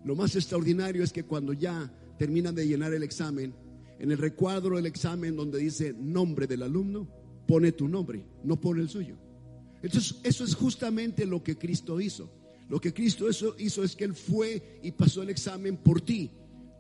Lo 0.05 0.17
más 0.17 0.35
extraordinario 0.35 1.05
es 1.05 1.13
que 1.13 1.23
cuando 1.23 1.53
ya 1.53 1.93
terminan 2.19 2.57
de 2.57 2.67
llenar 2.67 2.93
el 2.95 3.05
examen, 3.05 3.55
en 4.01 4.11
el 4.11 4.19
recuadro 4.19 4.75
del 4.75 4.87
examen 4.87 5.37
donde 5.37 5.61
dice 5.61 5.95
nombre 5.97 6.49
del 6.49 6.65
alumno, 6.65 7.09
pone 7.47 7.71
tu 7.71 7.87
nombre, 7.87 8.27
no 8.43 8.61
pone 8.61 8.83
el 8.83 8.89
suyo. 8.89 9.19
Entonces, 9.85 10.17
eso 10.23 10.45
es 10.45 10.55
justamente 10.55 11.27
lo 11.27 11.43
que 11.43 11.59
Cristo 11.59 12.01
hizo. 12.01 12.31
Lo 12.71 12.81
que 12.81 12.95
Cristo 12.95 13.29
hizo, 13.59 13.85
es 13.85 13.95
que 13.95 14.05
Él 14.05 14.15
fue 14.15 14.81
y 14.83 14.93
pasó 14.93 15.23
el 15.23 15.29
examen 15.29 15.77
por 15.77 16.01
ti. 16.01 16.31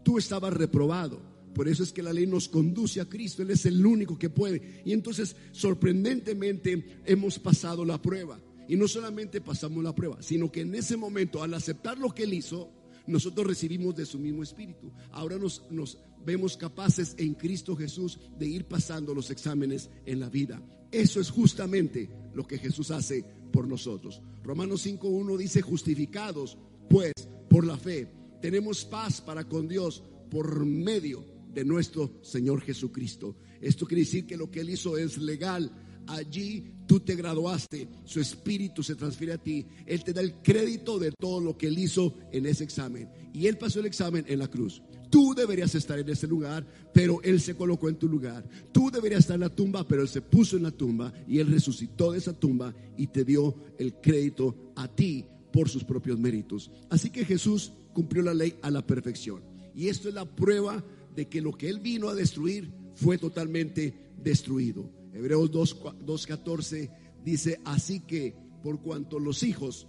Tú 0.02 0.16
estabas 0.16 0.54
reprobado. 0.54 1.20
Por 1.54 1.68
eso 1.68 1.82
es 1.82 1.92
que 1.92 2.02
la 2.02 2.14
ley 2.14 2.26
nos 2.26 2.48
conduce 2.48 3.02
a 3.02 3.08
Cristo. 3.08 3.42
Él 3.42 3.50
es 3.50 3.66
el 3.66 3.84
único 3.84 4.18
que 4.18 4.30
puede. 4.30 4.82
Y 4.86 4.92
entonces, 4.92 5.36
sorprendentemente, 5.52 7.02
hemos 7.04 7.38
pasado 7.38 7.84
la 7.84 8.00
prueba. 8.00 8.40
Y 8.66 8.76
no 8.76 8.88
solamente 8.88 9.42
pasamos 9.42 9.84
la 9.84 9.94
prueba, 9.94 10.22
sino 10.22 10.50
que 10.50 10.62
en 10.62 10.74
ese 10.74 10.96
momento, 10.96 11.42
al 11.42 11.52
aceptar 11.52 11.98
lo 11.98 12.14
que 12.14 12.22
Él 12.22 12.32
hizo, 12.32 12.70
nosotros 13.06 13.46
recibimos 13.46 13.94
de 13.94 14.06
su 14.06 14.18
mismo 14.18 14.42
espíritu. 14.42 14.90
Ahora 15.12 15.36
nos, 15.36 15.62
nos 15.70 15.98
vemos 16.24 16.56
capaces 16.56 17.14
en 17.18 17.34
Cristo 17.34 17.76
Jesús 17.76 18.18
de 18.38 18.46
ir 18.46 18.66
pasando 18.66 19.14
los 19.14 19.30
exámenes 19.30 19.90
en 20.06 20.20
la 20.20 20.28
vida. 20.28 20.62
Eso 20.90 21.20
es 21.20 21.30
justamente 21.30 22.08
lo 22.34 22.46
que 22.46 22.58
Jesús 22.58 22.90
hace 22.90 23.24
por 23.52 23.66
nosotros. 23.66 24.20
Romanos 24.42 24.86
5.1 24.86 25.36
dice, 25.36 25.62
justificados 25.62 26.58
pues 26.88 27.12
por 27.48 27.66
la 27.66 27.76
fe, 27.76 28.08
tenemos 28.40 28.84
paz 28.84 29.20
para 29.20 29.44
con 29.44 29.68
Dios 29.68 30.02
por 30.30 30.64
medio 30.64 31.24
de 31.52 31.64
nuestro 31.64 32.18
Señor 32.22 32.60
Jesucristo. 32.60 33.36
Esto 33.60 33.86
quiere 33.86 34.02
decir 34.02 34.26
que 34.26 34.36
lo 34.36 34.50
que 34.50 34.60
Él 34.60 34.70
hizo 34.70 34.98
es 34.98 35.18
legal. 35.18 35.70
Allí 36.06 36.74
tú 36.86 37.00
te 37.00 37.14
graduaste, 37.14 37.88
su 38.04 38.20
espíritu 38.20 38.82
se 38.82 38.94
transfiere 38.94 39.32
a 39.32 39.38
ti, 39.38 39.66
Él 39.86 40.04
te 40.04 40.12
da 40.12 40.20
el 40.20 40.42
crédito 40.42 40.98
de 40.98 41.12
todo 41.12 41.40
lo 41.40 41.56
que 41.56 41.68
Él 41.68 41.78
hizo 41.78 42.14
en 42.30 42.44
ese 42.44 42.64
examen. 42.64 43.08
Y 43.32 43.46
Él 43.46 43.56
pasó 43.56 43.80
el 43.80 43.86
examen 43.86 44.24
en 44.28 44.38
la 44.38 44.48
cruz. 44.48 44.82
Tú 45.14 45.32
deberías 45.32 45.72
estar 45.76 45.96
en 45.96 46.08
ese 46.08 46.26
lugar, 46.26 46.66
pero 46.92 47.22
Él 47.22 47.40
se 47.40 47.54
colocó 47.54 47.88
en 47.88 47.94
tu 47.94 48.08
lugar. 48.08 48.44
Tú 48.72 48.90
deberías 48.90 49.20
estar 49.20 49.36
en 49.36 49.42
la 49.42 49.48
tumba, 49.48 49.86
pero 49.86 50.02
Él 50.02 50.08
se 50.08 50.20
puso 50.20 50.56
en 50.56 50.64
la 50.64 50.72
tumba 50.72 51.12
y 51.28 51.38
Él 51.38 51.52
resucitó 51.52 52.10
de 52.10 52.18
esa 52.18 52.32
tumba 52.32 52.74
y 52.96 53.06
te 53.06 53.24
dio 53.24 53.54
el 53.78 53.94
crédito 54.00 54.72
a 54.74 54.88
ti 54.88 55.24
por 55.52 55.68
sus 55.68 55.84
propios 55.84 56.18
méritos. 56.18 56.68
Así 56.90 57.10
que 57.10 57.24
Jesús 57.24 57.72
cumplió 57.92 58.24
la 58.24 58.34
ley 58.34 58.56
a 58.60 58.72
la 58.72 58.84
perfección. 58.84 59.40
Y 59.72 59.86
esto 59.86 60.08
es 60.08 60.14
la 60.14 60.24
prueba 60.24 60.84
de 61.14 61.28
que 61.28 61.40
lo 61.40 61.52
que 61.52 61.68
él 61.68 61.78
vino 61.78 62.08
a 62.08 62.14
destruir 62.16 62.72
fue 62.96 63.16
totalmente 63.16 63.94
destruido. 64.20 64.90
Hebreos 65.12 65.52
2.14 65.52 66.90
dice, 67.24 67.60
así 67.64 68.00
que 68.00 68.34
por 68.64 68.82
cuanto 68.82 69.20
los 69.20 69.44
hijos 69.44 69.86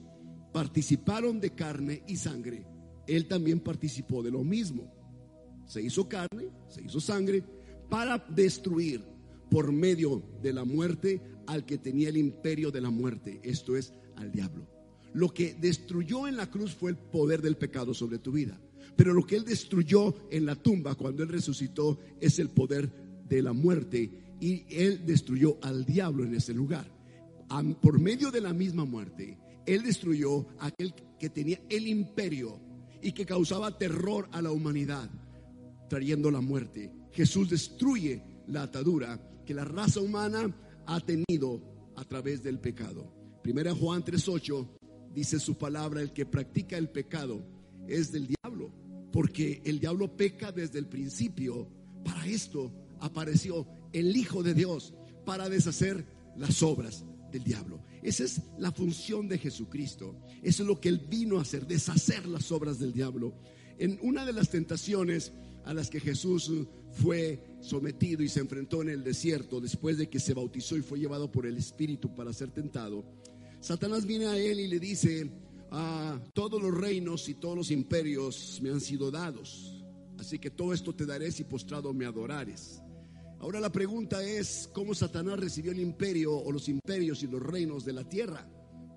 participaron 0.54 1.40
de 1.40 1.50
carne 1.50 2.04
y 2.08 2.18
sangre, 2.18 2.68
él 3.08 3.28
también 3.28 3.60
participó 3.60 4.22
de 4.22 4.30
lo 4.30 4.44
mismo. 4.44 4.95
Se 5.66 5.82
hizo 5.82 6.08
carne, 6.08 6.50
se 6.68 6.82
hizo 6.84 7.00
sangre, 7.00 7.44
para 7.90 8.18
destruir 8.30 9.04
por 9.50 9.72
medio 9.72 10.24
de 10.42 10.54
la 10.54 10.66
muerte 10.66 11.22
al 11.48 11.66
que 11.66 11.78
tenía 11.78 12.10
el 12.10 12.18
imperio 12.18 12.72
de 12.72 12.82
la 12.82 12.90
muerte, 12.90 13.40
esto 13.44 13.76
es, 13.76 13.94
al 14.16 14.32
diablo. 14.32 14.68
Lo 15.14 15.34
que 15.34 15.54
destruyó 15.54 16.28
en 16.28 16.36
la 16.36 16.50
cruz 16.50 16.74
fue 16.74 16.92
el 16.92 16.98
poder 16.98 17.42
del 17.42 17.56
pecado 17.56 17.94
sobre 17.94 18.20
tu 18.20 18.32
vida. 18.32 18.60
Pero 18.96 19.14
lo 19.14 19.26
que 19.26 19.36
Él 19.38 19.46
destruyó 19.46 20.14
en 20.30 20.46
la 20.46 20.56
tumba 20.56 20.96
cuando 20.96 21.24
Él 21.24 21.30
resucitó 21.30 22.00
es 22.20 22.40
el 22.40 22.50
poder 22.50 22.92
de 23.28 23.42
la 23.42 23.54
muerte. 23.54 24.36
Y 24.40 24.66
Él 24.70 25.06
destruyó 25.06 25.58
al 25.62 25.86
diablo 25.86 26.24
en 26.24 26.36
ese 26.36 26.54
lugar. 26.54 26.86
Por 27.82 28.00
medio 28.00 28.32
de 28.32 28.42
la 28.42 28.54
misma 28.54 28.86
muerte, 28.86 29.38
Él 29.66 29.84
destruyó 29.84 30.48
aquel 30.60 30.94
que 31.20 31.30
tenía 31.30 31.62
el 31.70 31.88
imperio 31.88 32.60
y 33.02 33.12
que 33.12 33.26
causaba 33.26 33.78
terror 33.78 34.28
a 34.32 34.42
la 34.42 34.52
humanidad, 34.52 35.10
la 36.32 36.42
muerte. 36.42 36.92
Jesús 37.12 37.50
destruye 37.50 38.22
la 38.48 38.64
atadura 38.64 39.20
que 39.46 39.54
la 39.54 39.64
raza 39.64 40.02
humana 40.02 40.54
ha 40.86 41.00
tenido 41.00 41.62
a 41.96 42.04
través 42.04 42.44
del 42.44 42.60
pecado. 42.60 43.12
Primera 43.42 43.74
Juan 43.74 44.04
3:8 44.04 44.68
dice 45.14 45.40
su 45.40 45.58
palabra, 45.58 46.02
el 46.02 46.12
que 46.12 46.26
practica 46.26 46.78
el 46.78 46.90
pecado 46.90 47.46
es 47.88 48.12
del 48.12 48.28
diablo, 48.28 48.72
porque 49.12 49.62
el 49.64 49.80
diablo 49.80 50.16
peca 50.18 50.52
desde 50.52 50.80
el 50.80 50.88
principio. 50.88 51.70
Para 52.04 52.26
esto 52.26 52.72
apareció 53.00 53.68
el 53.94 54.16
Hijo 54.16 54.44
de 54.44 54.54
Dios, 54.54 54.94
para 55.26 55.50
deshacer 55.50 56.06
las 56.36 56.62
obras 56.62 57.06
del 57.32 57.44
diablo. 57.44 57.82
Esa 58.04 58.24
es 58.24 58.42
la 58.60 58.72
función 58.72 59.28
de 59.28 59.38
Jesucristo. 59.38 60.16
Eso 60.44 60.64
es 60.64 60.68
lo 60.68 60.80
que 60.80 60.90
Él 60.90 61.00
vino 61.10 61.38
a 61.38 61.42
hacer, 61.42 61.66
deshacer 61.66 62.28
las 62.28 62.52
obras 62.52 62.80
del 62.80 62.94
diablo. 62.94 63.34
En 63.78 63.98
una 64.02 64.26
de 64.26 64.34
las 64.34 64.50
tentaciones 64.50 65.34
a 65.66 65.74
las 65.74 65.90
que 65.90 66.00
Jesús 66.00 66.52
fue 66.92 67.58
sometido 67.60 68.24
y 68.24 68.30
se 68.30 68.40
enfrentó 68.40 68.82
en 68.82 68.90
el 68.90 69.04
desierto 69.04 69.60
después 69.60 69.98
de 69.98 70.08
que 70.08 70.20
se 70.20 70.34
bautizó 70.34 70.78
y 70.78 70.82
fue 70.82 71.00
llevado 71.00 71.32
por 71.32 71.46
el 71.46 71.58
Espíritu 71.58 72.14
para 72.14 72.32
ser 72.32 72.52
tentado, 72.52 73.04
Satanás 73.60 74.06
viene 74.06 74.28
a 74.28 74.38
él 74.38 74.60
y 74.60 74.68
le 74.68 74.80
dice, 74.80 75.30
ah, 75.72 76.20
todos 76.34 76.62
los 76.62 76.74
reinos 76.74 77.28
y 77.30 77.34
todos 77.34 77.58
los 77.58 77.72
imperios 77.72 78.60
me 78.62 78.70
han 78.70 78.80
sido 78.80 79.10
dados, 79.10 79.84
así 80.20 80.38
que 80.38 80.52
todo 80.52 80.72
esto 80.74 80.94
te 80.94 81.06
daré 81.06 81.32
si 81.32 81.44
postrado 81.44 81.94
me 81.94 82.06
adorares. 82.06 82.82
Ahora 83.40 83.60
la 83.60 83.72
pregunta 83.72 84.24
es, 84.24 84.70
¿cómo 84.72 84.94
Satanás 84.94 85.40
recibió 85.40 85.72
el 85.72 85.80
imperio 85.80 86.34
o 86.34 86.52
los 86.52 86.70
imperios 86.70 87.22
y 87.24 87.28
los 87.28 87.42
reinos 87.42 87.84
de 87.86 87.94
la 87.94 88.08
tierra? 88.08 88.48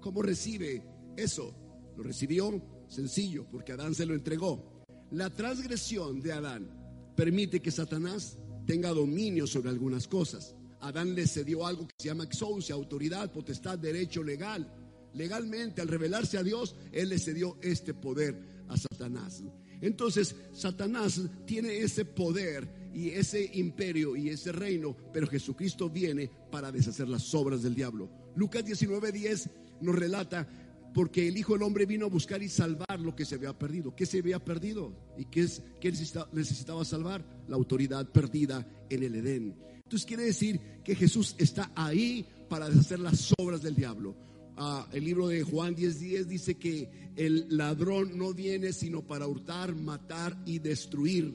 ¿Cómo 0.00 0.22
recibe 0.22 0.82
eso? 1.16 1.54
Lo 1.96 2.02
recibió 2.02 2.62
sencillo, 2.88 3.46
porque 3.50 3.72
Adán 3.72 3.94
se 3.94 4.06
lo 4.06 4.14
entregó. 4.14 4.77
La 5.10 5.30
transgresión 5.30 6.20
de 6.20 6.32
Adán 6.32 6.68
permite 7.16 7.60
que 7.60 7.70
Satanás 7.70 8.36
tenga 8.66 8.90
dominio 8.90 9.46
sobre 9.46 9.70
algunas 9.70 10.06
cosas. 10.06 10.54
Adán 10.80 11.14
le 11.14 11.26
cedió 11.26 11.66
algo 11.66 11.86
que 11.86 11.94
se 11.98 12.08
llama 12.08 12.24
exousia, 12.24 12.74
autoridad, 12.74 13.32
potestad, 13.32 13.78
derecho 13.78 14.22
legal. 14.22 14.70
Legalmente, 15.14 15.80
al 15.80 15.88
revelarse 15.88 16.36
a 16.36 16.42
Dios, 16.42 16.76
Él 16.92 17.08
le 17.08 17.18
cedió 17.18 17.56
este 17.62 17.94
poder 17.94 18.38
a 18.68 18.76
Satanás. 18.76 19.42
Entonces, 19.80 20.36
Satanás 20.52 21.20
tiene 21.46 21.78
ese 21.78 22.04
poder 22.04 22.90
y 22.92 23.10
ese 23.10 23.50
imperio 23.54 24.14
y 24.14 24.28
ese 24.28 24.52
reino, 24.52 24.94
pero 25.12 25.26
Jesucristo 25.26 25.88
viene 25.88 26.30
para 26.50 26.70
deshacer 26.70 27.08
las 27.08 27.34
obras 27.34 27.62
del 27.62 27.74
diablo. 27.74 28.10
Lucas 28.36 28.64
19:10 28.64 29.48
nos 29.80 29.94
relata 29.94 30.46
porque 30.98 31.28
el 31.28 31.36
Hijo 31.36 31.52
del 31.52 31.62
Hombre 31.62 31.86
vino 31.86 32.06
a 32.06 32.08
buscar 32.08 32.42
y 32.42 32.48
salvar 32.48 32.98
lo 32.98 33.14
que 33.14 33.24
se 33.24 33.36
había 33.36 33.56
perdido. 33.56 33.94
¿Qué 33.94 34.04
se 34.04 34.18
había 34.18 34.44
perdido? 34.44 34.92
¿Y 35.16 35.26
qué, 35.26 35.42
es, 35.42 35.62
qué 35.80 35.92
necesitaba, 36.32 36.84
salvar? 36.84 37.24
La 37.46 37.54
autoridad 37.54 38.10
perdida 38.10 38.66
en 38.90 39.04
el 39.04 39.14
Edén. 39.14 39.54
Entonces 39.76 40.04
quiere 40.04 40.24
decir 40.24 40.60
que 40.82 40.96
Jesús 40.96 41.36
está 41.38 41.70
ahí 41.76 42.26
para 42.48 42.68
deshacer 42.68 42.98
las 42.98 43.32
obras 43.38 43.62
del 43.62 43.76
diablo. 43.76 44.16
Ah, 44.56 44.88
el 44.92 45.04
libro 45.04 45.28
de 45.28 45.44
Juan 45.44 45.76
10:10 45.76 46.24
dice 46.24 46.56
que 46.56 46.90
el 47.14 47.46
ladrón 47.56 48.18
no 48.18 48.34
viene 48.34 48.72
sino 48.72 49.06
para 49.06 49.28
hurtar, 49.28 49.76
matar 49.76 50.36
y 50.46 50.58
destruir. 50.58 51.32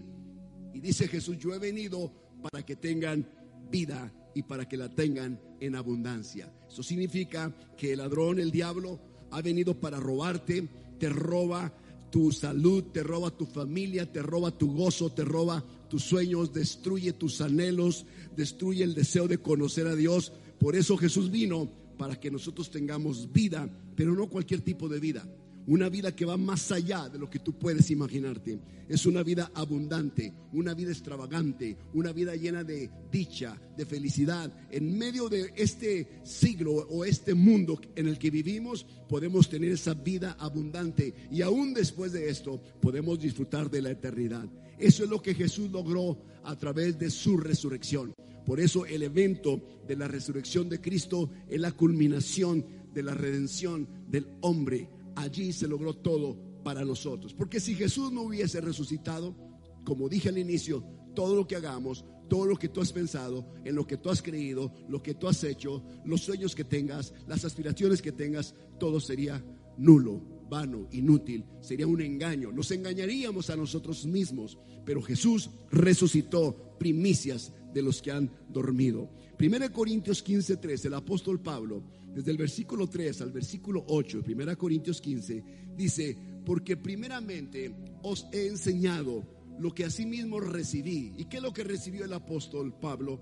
Y 0.74 0.82
dice 0.82 1.08
Jesús, 1.08 1.38
yo 1.38 1.54
he 1.54 1.60
venido 1.60 2.12
para 2.42 2.66
que 2.66 2.76
tengan 2.76 3.26
vida 3.72 4.12
y 4.36 4.44
para 4.44 4.68
que 4.68 4.76
la 4.76 4.90
tengan 4.90 5.40
en 5.62 5.76
abundancia. 5.76 6.52
Eso 6.68 6.84
significa 6.84 7.56
que 7.78 7.94
el 7.94 8.00
ladrón, 8.00 8.40
el 8.40 8.52
diablo, 8.52 9.13
ha 9.34 9.42
venido 9.42 9.74
para 9.74 10.00
robarte, 10.00 10.68
te 11.00 11.10
roba 11.10 11.74
tu 12.12 12.32
salud, 12.32 12.84
te 12.94 13.04
roba 13.04 13.32
tu 13.32 13.46
familia, 13.46 14.12
te 14.12 14.22
roba 14.22 14.52
tu 14.52 14.74
gozo, 14.74 15.10
te 15.10 15.26
roba 15.26 15.64
tus 15.90 16.04
sueños, 16.04 16.54
destruye 16.54 17.14
tus 17.14 17.42
anhelos, 17.42 18.06
destruye 18.36 18.84
el 18.84 18.94
deseo 18.94 19.28
de 19.28 19.40
conocer 19.40 19.88
a 19.88 19.96
Dios. 19.96 20.32
Por 20.60 20.76
eso 20.76 20.96
Jesús 20.98 21.32
vino 21.32 21.70
para 21.98 22.20
que 22.20 22.32
nosotros 22.32 22.70
tengamos 22.70 23.32
vida, 23.34 23.70
pero 23.96 24.14
no 24.14 24.30
cualquier 24.30 24.62
tipo 24.62 24.88
de 24.88 25.00
vida 25.00 25.26
una 25.68 25.90
vida 25.90 26.16
que 26.16 26.26
va 26.26 26.38
más 26.38 26.72
allá 26.72 27.10
de 27.10 27.18
lo 27.18 27.30
que 27.30 27.40
tú 27.40 27.54
puedes 27.58 27.90
imaginarte. 27.92 28.60
Es 28.90 29.06
una 29.06 29.24
vida 29.24 29.52
abundante, 29.56 30.34
una 30.52 30.74
vida 30.74 30.92
extravagante, 30.92 31.78
una 31.94 32.12
vida 32.12 32.36
llena 32.36 32.64
de 32.64 32.90
dicha, 33.12 33.60
de 33.78 33.86
felicidad. 33.86 34.52
En 34.72 34.98
medio 34.98 35.30
de 35.30 35.54
este 35.56 36.22
siglo 36.24 36.74
o 36.74 37.06
este 37.06 37.34
mundo 37.34 37.80
en 37.96 38.08
el 38.08 38.18
que 38.18 38.30
vivimos, 38.30 38.86
podemos 39.08 39.50
tener 39.50 39.72
esa 39.72 39.94
vida 39.94 40.36
abundante 40.40 41.14
y 41.32 41.42
aún 41.42 41.74
después 41.74 42.12
de 42.12 42.30
esto 42.30 42.62
podemos 42.82 43.20
disfrutar 43.20 43.70
de 43.70 43.82
la 43.82 43.92
eternidad. 43.92 44.48
Eso 44.78 45.04
es 45.04 45.10
lo 45.10 45.22
que 45.22 45.34
Jesús 45.34 45.72
logró 45.72 46.18
a 46.44 46.58
través 46.58 47.00
de 47.00 47.10
su 47.10 47.38
resurrección. 47.38 48.14
Por 48.46 48.60
eso 48.60 48.86
el 48.86 49.04
evento 49.04 49.62
de 49.88 49.96
la 49.96 50.10
resurrección 50.10 50.68
de 50.68 50.82
Cristo 50.82 51.30
es 51.48 51.60
la 51.60 51.72
culminación 51.72 52.66
de 52.94 53.04
la 53.04 53.14
redención 53.14 53.88
del 54.10 54.28
hombre 54.42 54.90
allí 55.16 55.54
se 55.54 55.68
logró 55.68 55.94
todo 55.94 56.38
para 56.64 56.86
nosotros. 56.86 57.34
Porque 57.34 57.60
si 57.60 57.76
Jesús 57.76 58.12
no 58.12 58.24
hubiese 58.24 58.62
resucitado, 58.62 59.36
como 59.84 60.10
dije 60.10 60.30
al 60.30 60.38
inicio, 60.38 60.84
todo 61.14 61.36
lo 61.36 61.48
que 61.48 61.56
hagamos, 61.56 62.06
todo 62.30 62.46
lo 62.46 62.56
que 62.56 62.70
tú 62.70 62.82
has 62.82 62.92
pensado, 62.92 63.46
en 63.64 63.76
lo 63.76 63.86
que 63.86 63.98
tú 63.98 64.10
has 64.10 64.22
creído, 64.22 64.74
lo 64.88 65.04
que 65.04 65.14
tú 65.14 65.28
has 65.28 65.44
hecho, 65.44 65.84
los 66.06 66.22
sueños 66.22 66.56
que 66.56 66.64
tengas, 66.64 67.14
las 67.28 67.46
aspiraciones 67.46 68.02
que 68.02 68.12
tengas, 68.12 68.56
todo 68.80 69.00
sería 69.00 69.44
nulo, 69.78 70.22
vano, 70.50 70.88
inútil, 70.92 71.46
sería 71.62 71.88
un 71.88 72.02
engaño. 72.02 72.52
Nos 72.52 72.72
engañaríamos 72.72 73.50
a 73.50 73.56
nosotros 73.56 74.06
mismos, 74.06 74.58
pero 74.86 75.02
Jesús 75.02 75.50
resucitó 75.72 76.76
primicias 76.80 77.54
de 77.74 77.82
los 77.82 78.02
que 78.02 78.12
han 78.12 78.30
dormido. 78.50 79.10
1 79.40 79.72
Corintios 79.74 80.24
15:3, 80.24 80.86
el 80.86 80.94
apóstol 80.94 81.42
Pablo 81.42 81.84
desde 82.14 82.32
el 82.32 82.38
versículo 82.38 82.88
3 82.88 83.22
al 83.22 83.32
versículo 83.32 83.84
8, 83.88 84.24
1 84.28 84.58
Corintios 84.58 85.02
15, 85.02 85.44
dice, 85.76 86.18
porque 86.46 86.78
primeramente 86.78 87.74
os 88.04 88.28
he 88.32 88.48
enseñado 88.48 89.24
lo 89.60 89.74
que 89.74 89.86
asimismo 89.86 90.40
recibí. 90.40 91.14
¿Y 91.18 91.26
qué 91.26 91.38
es 91.38 91.44
lo 91.44 91.54
que 91.54 91.64
recibió 91.64 92.06
el 92.06 92.14
apóstol 92.14 92.78
Pablo? 92.80 93.20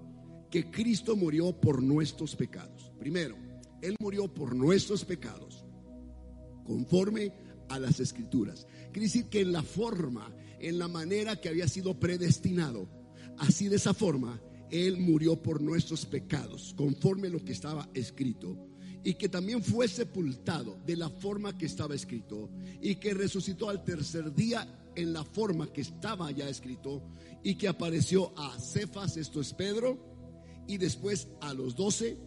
Que 0.50 0.70
Cristo 0.70 1.15
murió 1.15 1.53
por 1.53 1.81
nuestros 1.81 2.36
pecados. 2.36 2.91
Primero, 3.00 3.38
Él 3.81 3.96
murió 4.00 4.27
por 4.34 4.55
nuestros 4.55 5.05
pecados, 5.05 5.63
conforme 6.65 7.31
a 7.70 7.79
las 7.79 8.00
escrituras. 8.01 8.67
Quiere 8.91 9.08
decir 9.08 9.25
que 9.27 9.41
en 9.41 9.53
la 9.53 9.63
forma, 9.63 10.34
en 10.60 10.77
la 10.77 10.89
manera 10.89 11.39
que 11.39 11.48
había 11.48 11.70
sido 11.70 11.98
predestinado, 11.98 12.89
así 13.41 13.67
de 13.67 13.75
esa 13.75 13.93
forma, 13.93 14.39
Él 14.69 14.98
murió 14.98 15.36
por 15.41 15.62
nuestros 15.62 16.05
pecados, 16.05 16.74
conforme 16.77 17.29
lo 17.29 17.43
que 17.43 17.51
estaba 17.51 17.89
escrito 17.93 18.57
y 19.03 19.15
que 19.15 19.29
también 19.29 19.63
fue 19.63 19.88
sepultado 19.88 20.77
de 20.86 20.95
la 20.95 21.10
forma 21.10 21.57
que 21.57 21.65
estaba 21.65 21.95
escrito 21.95 22.50
y 22.81 22.95
que 22.95 23.13
resucitó 23.13 23.69
al 23.69 23.83
tercer 23.83 24.33
día 24.33 24.67
en 24.95 25.12
la 25.12 25.24
forma 25.24 25.74
que 25.74 25.81
estaba 25.81 26.29
ya 26.31 26.48
escrito 26.48 27.01
y 27.43 27.55
que 27.55 27.67
apareció 27.67 28.31
a 28.38 28.60
Cefas, 28.60 29.17
esto 29.17 29.41
es 29.41 29.53
Pedro, 29.53 29.98
y 30.67 30.77
después 30.77 31.27
a 31.41 31.53
los 31.53 31.75
doce, 31.75 32.17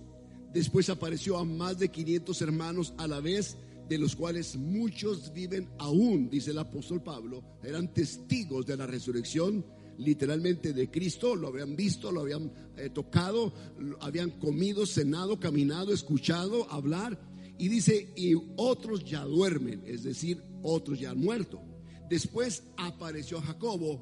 después 0.53 0.91
apareció 0.91 1.39
a 1.39 1.45
más 1.45 1.79
de 1.79 1.91
500 1.91 2.43
hermanos 2.43 2.95
a 2.99 3.07
la 3.07 3.21
vez, 3.21 3.57
de 3.89 3.99
los 3.99 4.17
cuales 4.17 4.57
muchos 4.57 5.33
viven 5.33 5.69
aún, 5.79 6.29
dice 6.29 6.51
el 6.51 6.59
apóstol 6.59 7.03
Pablo, 7.03 7.45
eran 7.63 7.93
testigos 7.93 8.67
de 8.67 8.77
la 8.77 8.87
resurrección 8.87 9.65
literalmente 9.99 10.73
de 10.73 10.91
Cristo, 10.91 11.37
lo 11.37 11.49
habían 11.49 11.77
visto, 11.77 12.13
lo 12.13 12.21
habían 12.21 12.53
eh, 12.77 12.91
tocado, 12.91 13.53
habían 14.01 14.31
comido, 14.33 14.87
cenado, 14.87 15.39
caminado, 15.39 15.93
escuchado, 15.93 16.71
hablar. 16.71 17.19
Y 17.59 17.69
dice, 17.69 18.13
y 18.17 18.35
otros 18.57 19.05
ya 19.05 19.25
duermen, 19.25 19.83
es 19.87 20.03
decir, 20.03 20.43
otros 20.63 20.99
ya 20.99 21.11
han 21.11 21.19
muerto. 21.19 21.63
Después 22.09 22.65
apareció 22.77 23.41
Jacobo, 23.41 24.01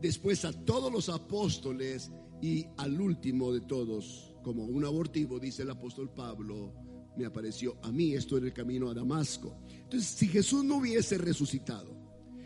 después 0.00 0.44
a 0.44 0.52
todos 0.52 0.92
los 0.92 1.08
apóstoles 1.08 2.10
y 2.40 2.66
al 2.76 3.00
último 3.00 3.52
de 3.52 3.60
todos, 3.60 4.34
como 4.42 4.64
un 4.64 4.84
abortivo, 4.84 5.38
dice 5.38 5.62
el 5.62 5.70
apóstol 5.70 6.10
Pablo, 6.10 6.74
me 7.16 7.24
apareció 7.26 7.76
a 7.82 7.92
mí, 7.92 8.14
esto 8.14 8.38
en 8.38 8.46
el 8.46 8.52
camino 8.52 8.90
a 8.90 8.94
Damasco. 8.94 9.56
Entonces, 9.70 10.08
si 10.08 10.26
Jesús 10.26 10.64
no 10.64 10.78
hubiese 10.78 11.18
resucitado, 11.18 11.96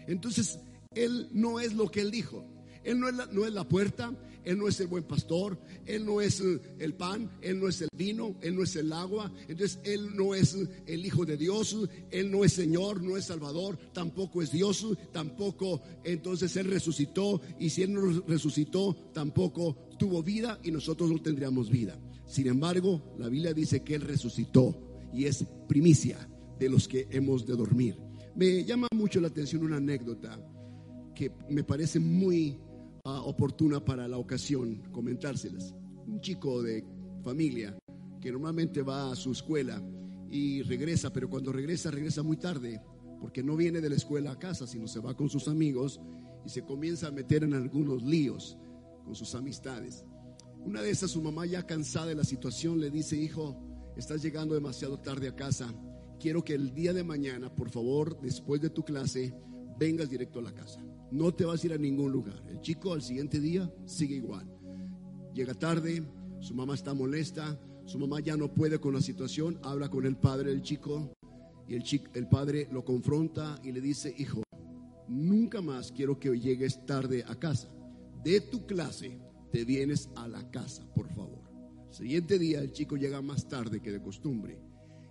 entonces 0.07 0.61
Él 0.95 1.29
no 1.33 1.61
es 1.61 1.75
lo 1.75 1.91
que 1.91 2.01
Él 2.01 2.11
dijo. 2.11 2.47
Él 2.87 3.01
no 3.01 3.09
es, 3.09 3.17
la, 3.17 3.27
no 3.27 3.45
es 3.45 3.53
la 3.53 3.69
puerta, 3.69 4.17
Él 4.45 4.59
no 4.59 4.69
es 4.69 4.79
el 4.79 4.87
buen 4.87 5.03
pastor, 5.03 5.59
Él 5.85 6.07
no 6.07 6.21
es 6.21 6.41
eh, 6.41 6.61
el 6.79 6.95
pan, 6.95 7.29
Él 7.43 7.59
no 7.59 7.69
es 7.69 7.83
el 7.83 7.89
vino, 7.93 8.37
Él 8.41 8.55
no 8.55 8.63
es 8.63 8.77
el 8.77 8.93
agua. 8.93 9.33
Entonces 9.49 9.81
Él 9.83 10.15
no 10.15 10.37
es 10.37 10.57
el 10.87 11.05
Hijo 11.05 11.27
de 11.27 11.37
Dios, 11.37 11.77
Él 12.13 12.31
no 12.31 12.45
es 12.45 12.53
Señor, 12.53 13.03
no 13.03 13.17
es 13.17 13.25
Salvador, 13.25 13.77
tampoco 13.93 14.41
es 14.41 14.53
Dios, 14.53 14.87
tampoco 15.13 15.83
entonces 16.05 16.57
Él 16.57 16.67
resucitó 16.67 17.41
y 17.59 17.71
si 17.71 17.83
Él 17.83 17.93
no 17.93 18.23
resucitó, 18.27 18.95
tampoco 19.13 19.77
tuvo 19.99 20.23
vida 20.23 20.61
y 20.63 20.71
nosotros 20.71 21.11
no 21.11 21.21
tendríamos 21.21 21.69
vida. 21.69 21.99
Sin 22.25 22.47
embargo, 22.47 23.03
la 23.19 23.29
Biblia 23.29 23.53
dice 23.53 23.83
que 23.83 23.97
Él 23.97 24.03
resucitó 24.03 24.81
y 25.13 25.25
es 25.25 25.45
primicia 25.69 26.29
de 26.61 26.69
los 26.69 26.87
que 26.87 27.09
hemos 27.11 27.47
de 27.47 27.57
dormir. 27.57 27.97
Me 28.37 28.65
llama 28.65 28.87
mucho 28.95 29.21
la 29.21 29.29
atención 29.29 29.65
una 29.65 29.79
anécdota 29.79 30.39
que 31.17 31.33
me 31.49 31.65
parece 31.65 31.99
muy 31.99 32.59
oportuna 33.07 33.85
para 33.85 34.09
la 34.09 34.19
ocasión 34.19 34.83
comentárselas. 34.93 35.75
Un 36.07 36.21
chico 36.21 36.63
de 36.63 36.85
familia 37.23 37.77
que 38.21 38.31
normalmente 38.31 38.83
va 38.83 39.13
a 39.13 39.17
su 39.17 39.33
escuela 39.33 39.83
y 40.31 40.63
regresa, 40.63 41.13
pero 41.13 41.31
cuando 41.31 41.53
regresa, 41.53 41.91
regresa 41.91 42.23
muy 42.23 42.37
tarde, 42.37 42.81
porque 43.21 43.43
no 43.43 43.57
viene 43.57 43.81
de 43.81 43.91
la 43.91 43.97
escuela 43.97 44.33
a 44.33 44.39
casa, 44.39 44.67
sino 44.67 44.87
se 44.87 45.01
va 45.01 45.17
con 45.17 45.29
sus 45.29 45.49
amigos 45.49 46.01
y 46.45 46.49
se 46.49 46.63
comienza 46.63 47.09
a 47.09 47.13
meter 47.13 47.45
en 47.45 47.55
algunos 47.55 48.03
líos 48.03 48.59
con 49.05 49.15
sus 49.15 49.35
amistades. 49.35 50.05
Una 50.65 50.83
de 50.83 50.91
esas, 50.91 51.13
su 51.13 51.23
mamá 51.23 51.47
ya 51.47 51.65
cansada 51.65 52.07
de 52.07 52.17
la 52.17 52.25
situación, 52.25 52.81
le 52.81 52.91
dice, 52.91 53.17
hijo, 53.17 53.57
estás 53.97 54.23
llegando 54.23 54.55
demasiado 54.55 54.99
tarde 54.99 55.29
a 55.29 55.37
casa, 55.37 55.73
quiero 56.19 56.43
que 56.43 56.55
el 56.55 56.75
día 56.75 56.93
de 56.93 57.05
mañana, 57.05 57.55
por 57.55 57.71
favor, 57.71 58.21
después 58.21 58.61
de 58.61 58.71
tu 58.71 58.85
clase, 58.85 59.35
vengas 59.79 60.11
directo 60.11 60.41
a 60.41 60.43
la 60.43 60.53
casa. 60.53 60.81
No 61.11 61.33
te 61.33 61.45
vas 61.45 61.63
a 61.63 61.67
ir 61.67 61.73
a 61.73 61.79
ningún 61.79 62.13
lugar. 62.13 62.43
El 62.49 62.61
chico 62.61 62.93
al 62.93 63.03
siguiente 63.03 63.41
día 63.41 63.73
sigue 63.85 64.17
igual. 64.17 64.47
Llega 65.35 65.55
tarde, 65.55 66.03
su 66.41 66.55
mamá 66.55 66.75
está 66.75 66.95
molesta, 66.95 67.59
su 67.85 67.99
mamá 67.99 68.21
ya 68.21 68.37
no 68.37 68.53
puede 68.53 68.81
con 68.81 68.95
la 68.95 69.01
situación, 69.01 69.59
habla 69.63 69.89
con 69.89 70.07
el 70.07 70.17
padre 70.17 70.51
del 70.51 70.63
chico 70.63 71.13
y 71.69 71.75
el, 71.75 71.83
chico, 71.83 72.11
el 72.15 72.29
padre 72.29 72.69
lo 72.73 72.85
confronta 72.85 73.61
y 73.63 73.73
le 73.73 73.81
dice, 73.81 74.15
hijo, 74.19 74.43
nunca 75.09 75.61
más 75.61 75.93
quiero 75.93 76.19
que 76.19 76.39
llegues 76.39 76.85
tarde 76.87 77.25
a 77.27 77.37
casa. 77.37 77.69
De 78.25 78.41
tu 78.41 78.67
clase 78.67 79.19
te 79.53 79.65
vienes 79.65 80.11
a 80.17 80.27
la 80.27 80.51
casa, 80.51 80.85
por 80.95 81.09
favor. 81.15 81.43
Siguiente 81.91 82.39
día 82.39 82.61
el 82.61 82.73
chico 82.73 82.97
llega 82.97 83.23
más 83.23 83.49
tarde 83.49 83.81
que 83.81 83.93
de 83.93 84.03
costumbre. 84.03 84.59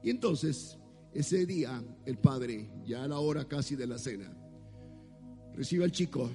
Y 0.04 0.10
entonces, 0.10 0.78
ese 1.14 1.46
día, 1.46 1.84
el 2.06 2.18
padre, 2.18 2.70
ya 2.86 3.04
a 3.04 3.08
la 3.08 3.20
hora 3.20 3.48
casi 3.48 3.75
de 3.75 3.88
la 3.88 3.98
cena, 3.98 4.32
Recibe 5.56 5.86
al 5.86 5.92
chico 5.92 6.30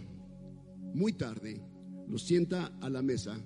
muy 0.94 1.12
tarde, 1.12 1.60
lo 2.08 2.16
sienta 2.16 2.72
a 2.80 2.88
la 2.88 3.02
mesa, 3.02 3.38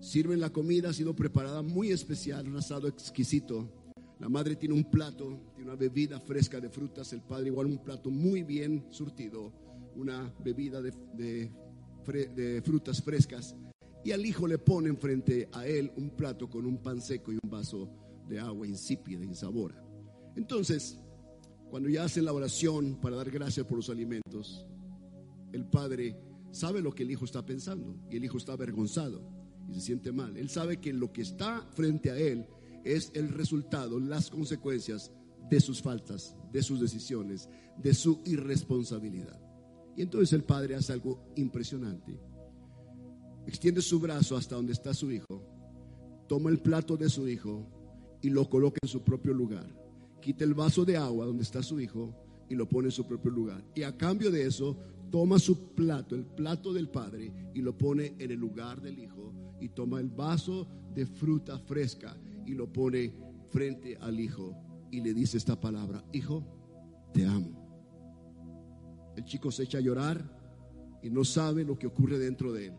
sirven 0.00 0.40
la 0.40 0.50
comida, 0.50 0.90
ha 0.90 0.92
sido 0.92 1.14
preparada 1.14 1.62
muy 1.62 1.92
especial, 1.92 2.48
un 2.48 2.56
asado 2.56 2.88
exquisito. 2.88 3.72
La 4.18 4.28
madre 4.28 4.56
tiene 4.56 4.74
un 4.74 4.90
plato, 4.90 5.52
tiene 5.54 5.70
una 5.70 5.78
bebida 5.78 6.18
fresca 6.18 6.60
de 6.60 6.68
frutas, 6.68 7.12
el 7.12 7.22
padre 7.22 7.46
igual 7.46 7.66
un 7.66 7.78
plato 7.78 8.10
muy 8.10 8.42
bien 8.42 8.86
surtido, 8.90 9.52
una 9.94 10.34
bebida 10.42 10.82
de, 10.82 10.92
de 11.14 12.62
frutas 12.64 13.00
frescas. 13.00 13.54
Y 14.04 14.10
al 14.10 14.26
hijo 14.26 14.48
le 14.48 14.58
ponen 14.58 14.96
frente 14.96 15.48
a 15.52 15.64
él 15.64 15.92
un 15.96 16.10
plato 16.10 16.50
con 16.50 16.66
un 16.66 16.78
pan 16.78 17.00
seco 17.00 17.32
y 17.32 17.38
un 17.40 17.48
vaso 17.48 17.88
de 18.28 18.40
agua 18.40 18.66
insípida, 18.66 19.24
insabora. 19.24 19.80
Entonces, 20.34 20.98
cuando 21.70 21.88
ya 21.88 22.02
hacen 22.02 22.24
la 22.24 22.32
oración 22.32 22.98
para 23.00 23.14
dar 23.14 23.30
gracias 23.30 23.64
por 23.64 23.76
los 23.76 23.90
alimentos, 23.90 24.66
el 25.52 25.66
padre 25.66 26.16
sabe 26.50 26.80
lo 26.80 26.92
que 26.92 27.02
el 27.02 27.10
hijo 27.10 27.24
está 27.24 27.44
pensando 27.44 27.96
y 28.10 28.16
el 28.16 28.24
hijo 28.24 28.38
está 28.38 28.52
avergonzado 28.52 29.22
y 29.68 29.74
se 29.74 29.80
siente 29.80 30.12
mal. 30.12 30.36
Él 30.36 30.48
sabe 30.48 30.78
que 30.78 30.92
lo 30.92 31.12
que 31.12 31.22
está 31.22 31.66
frente 31.74 32.10
a 32.10 32.16
él 32.16 32.46
es 32.84 33.10
el 33.14 33.28
resultado, 33.28 34.00
las 34.00 34.30
consecuencias 34.30 35.12
de 35.50 35.60
sus 35.60 35.82
faltas, 35.82 36.36
de 36.52 36.62
sus 36.62 36.80
decisiones, 36.80 37.48
de 37.76 37.94
su 37.94 38.20
irresponsabilidad. 38.24 39.40
Y 39.96 40.02
entonces 40.02 40.32
el 40.32 40.44
padre 40.44 40.74
hace 40.74 40.92
algo 40.92 41.32
impresionante. 41.36 42.18
Extiende 43.46 43.80
su 43.82 43.98
brazo 43.98 44.36
hasta 44.36 44.56
donde 44.56 44.72
está 44.72 44.94
su 44.94 45.10
hijo, 45.10 45.42
toma 46.28 46.50
el 46.50 46.60
plato 46.60 46.96
de 46.96 47.08
su 47.08 47.26
hijo 47.26 47.66
y 48.20 48.30
lo 48.30 48.48
coloca 48.48 48.78
en 48.82 48.88
su 48.88 49.02
propio 49.02 49.32
lugar. 49.32 49.66
Quita 50.20 50.44
el 50.44 50.54
vaso 50.54 50.84
de 50.84 50.96
agua 50.96 51.26
donde 51.26 51.42
está 51.42 51.62
su 51.62 51.80
hijo 51.80 52.14
y 52.48 52.54
lo 52.54 52.68
pone 52.68 52.88
en 52.88 52.92
su 52.92 53.06
propio 53.06 53.30
lugar. 53.30 53.64
Y 53.74 53.82
a 53.82 53.96
cambio 53.96 54.30
de 54.30 54.46
eso, 54.46 54.76
toma 55.10 55.38
su 55.38 55.74
plato, 55.74 56.14
el 56.14 56.24
plato 56.24 56.72
del 56.72 56.88
Padre, 56.88 57.32
y 57.54 57.60
lo 57.60 57.76
pone 57.76 58.14
en 58.18 58.30
el 58.30 58.38
lugar 58.38 58.80
del 58.80 58.98
Hijo, 58.98 59.32
y 59.60 59.68
toma 59.70 60.00
el 60.00 60.08
vaso 60.08 60.66
de 60.94 61.06
fruta 61.06 61.58
fresca 61.58 62.16
y 62.46 62.54
lo 62.54 62.72
pone 62.72 63.12
frente 63.50 63.96
al 64.00 64.20
Hijo, 64.20 64.56
y 64.90 65.00
le 65.00 65.14
dice 65.14 65.36
esta 65.36 65.60
palabra, 65.60 66.04
Hijo, 66.12 66.44
te 67.12 67.24
amo. 67.24 69.12
El 69.16 69.24
chico 69.24 69.50
se 69.50 69.64
echa 69.64 69.78
a 69.78 69.82
llorar 69.82 70.38
y 71.02 71.10
no 71.10 71.24
sabe 71.24 71.64
lo 71.64 71.78
que 71.78 71.86
ocurre 71.86 72.18
dentro 72.18 72.52
de 72.52 72.66
él. 72.66 72.72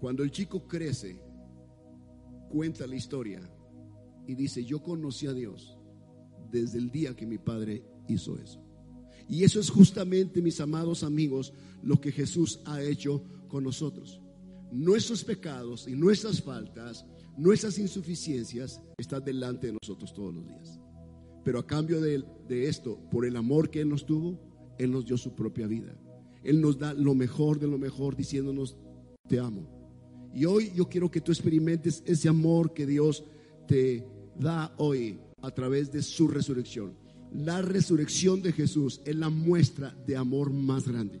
Cuando 0.00 0.22
el 0.22 0.30
chico 0.30 0.66
crece, 0.66 1.20
cuenta 2.48 2.86
la 2.86 2.96
historia 2.96 3.40
y 4.26 4.34
dice, 4.34 4.64
yo 4.64 4.82
conocí 4.82 5.26
a 5.26 5.32
Dios 5.32 5.76
desde 6.50 6.78
el 6.78 6.90
día 6.90 7.14
que 7.14 7.26
mi 7.26 7.38
padre 7.38 7.84
hizo 8.08 8.38
eso. 8.38 8.62
Y 9.30 9.44
eso 9.44 9.60
es 9.60 9.70
justamente, 9.70 10.42
mis 10.42 10.60
amados 10.60 11.04
amigos, 11.04 11.52
lo 11.84 12.00
que 12.00 12.10
Jesús 12.10 12.60
ha 12.64 12.82
hecho 12.82 13.22
con 13.46 13.62
nosotros. 13.62 14.20
Nuestros 14.72 15.22
pecados 15.22 15.86
y 15.86 15.92
nuestras 15.92 16.42
faltas, 16.42 17.06
nuestras 17.36 17.78
insuficiencias 17.78 18.82
están 18.98 19.24
delante 19.24 19.68
de 19.68 19.76
nosotros 19.80 20.12
todos 20.12 20.34
los 20.34 20.46
días. 20.48 20.80
Pero 21.44 21.60
a 21.60 21.66
cambio 21.66 22.00
de, 22.00 22.24
esto, 22.48 22.98
por 23.08 23.24
el 23.24 23.36
amor 23.36 23.70
que 23.70 23.80
Él 23.80 23.88
nos 23.88 24.04
tuvo, 24.04 24.36
Él 24.78 24.90
nos 24.90 25.06
dio 25.06 25.16
su 25.16 25.32
propia 25.36 25.68
vida. 25.68 25.96
Él 26.42 26.60
nos 26.60 26.76
da 26.76 26.92
lo 26.92 27.14
mejor 27.14 27.60
de 27.60 27.68
lo 27.68 27.78
mejor 27.78 28.16
diciéndonos, 28.16 28.76
te 29.28 29.38
amo. 29.38 29.68
Y 30.34 30.44
hoy 30.44 30.72
yo 30.74 30.88
quiero 30.88 31.08
que 31.08 31.20
tú 31.20 31.30
experimentes 31.30 32.02
ese 32.04 32.28
amor 32.28 32.74
que 32.74 32.84
Dios 32.84 33.24
te 33.68 34.04
da 34.36 34.74
hoy 34.76 35.20
a 35.40 35.52
través 35.52 35.92
de 35.92 36.02
su 36.02 36.26
resurrección 36.26 36.94
la 37.32 37.62
resurrección 37.62 38.42
de 38.42 38.52
Jesús 38.52 39.00
es 39.04 39.14
la 39.14 39.30
muestra 39.30 39.94
de 40.06 40.16
amor 40.16 40.52
más 40.52 40.86
grande. 40.88 41.20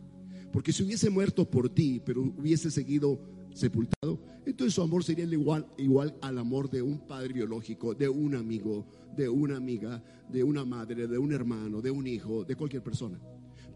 Porque 0.52 0.72
si 0.72 0.82
hubiese 0.82 1.10
muerto 1.10 1.48
por 1.48 1.68
ti, 1.68 2.00
pero 2.04 2.22
hubiese 2.22 2.70
seguido 2.70 3.20
sepultado, 3.54 4.20
entonces 4.44 4.74
su 4.74 4.82
amor 4.82 5.04
sería 5.04 5.24
igual, 5.24 5.66
igual 5.78 6.16
al 6.22 6.38
amor 6.38 6.70
de 6.70 6.82
un 6.82 7.06
padre 7.06 7.32
biológico, 7.34 7.94
de 7.94 8.08
un 8.08 8.34
amigo, 8.34 8.86
de 9.16 9.28
una 9.28 9.56
amiga, 9.56 10.02
de 10.28 10.42
una 10.42 10.64
madre, 10.64 11.06
de 11.06 11.18
un 11.18 11.32
hermano, 11.32 11.80
de 11.80 11.90
un 11.90 12.06
hijo, 12.06 12.44
de 12.44 12.56
cualquier 12.56 12.82
persona. 12.82 13.20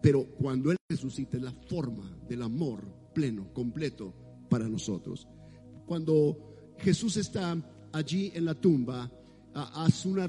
Pero 0.02 0.26
cuando 0.26 0.70
Él 0.70 0.76
resucita 0.88 1.36
es 1.36 1.42
la 1.42 1.52
forma 1.52 2.18
del 2.28 2.42
amor 2.42 2.84
pleno, 3.14 3.52
completo 3.52 4.14
para 4.48 4.68
nosotros. 4.68 5.28
Cuando 5.86 6.74
Jesús 6.78 7.16
está 7.16 7.56
allí 7.92 8.32
en 8.34 8.44
la 8.44 8.54
tumba, 8.54 9.10
haz 9.54 10.04
una, 10.04 10.26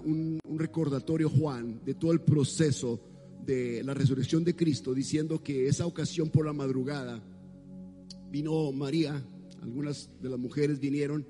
un, 0.00 0.40
recordatorio, 0.56 1.30
Juan, 1.30 1.80
de 1.84 1.94
todo 1.94 2.12
el 2.12 2.20
proceso 2.20 3.00
de 3.44 3.82
la 3.82 3.94
resurrección 3.94 4.44
de 4.44 4.54
Cristo, 4.54 4.94
diciendo 4.94 5.42
que 5.42 5.68
esa 5.68 5.86
ocasión 5.86 6.28
por 6.28 6.44
la 6.44 6.52
madrugada 6.52 7.22
vino 8.30 8.70
María, 8.72 9.24
algunas 9.62 10.10
de 10.20 10.28
las 10.28 10.38
mujeres 10.38 10.80
vinieron 10.80 11.26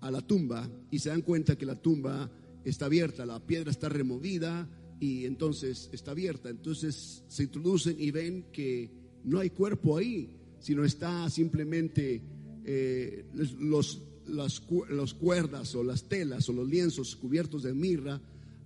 a 0.00 0.10
la 0.10 0.20
tumba 0.20 0.68
y 0.90 0.98
se 0.98 1.10
dan 1.10 1.22
cuenta 1.22 1.56
que 1.56 1.66
la 1.66 1.76
tumba 1.76 2.30
está 2.64 2.86
abierta, 2.86 3.26
la 3.26 3.44
piedra 3.44 3.70
está 3.70 3.88
removida 3.88 4.68
y 4.98 5.26
entonces 5.26 5.90
está 5.92 6.12
abierta. 6.12 6.48
Entonces 6.48 7.22
se 7.28 7.42
introducen 7.42 7.96
y 7.98 8.10
ven 8.10 8.46
que 8.52 8.90
no 9.24 9.40
hay 9.40 9.50
cuerpo 9.50 9.98
ahí, 9.98 10.30
sino 10.58 10.84
está 10.84 11.28
simplemente 11.28 12.22
eh, 12.64 13.26
los 13.58 14.00
las, 14.28 14.60
cuerdas 15.14 15.74
o 15.74 15.84
las 15.84 16.04
telas 16.04 16.48
o 16.48 16.52
los 16.52 16.68
lienzos 16.68 17.16
cubiertos 17.16 17.62
de 17.62 17.74
mirra 17.74 18.20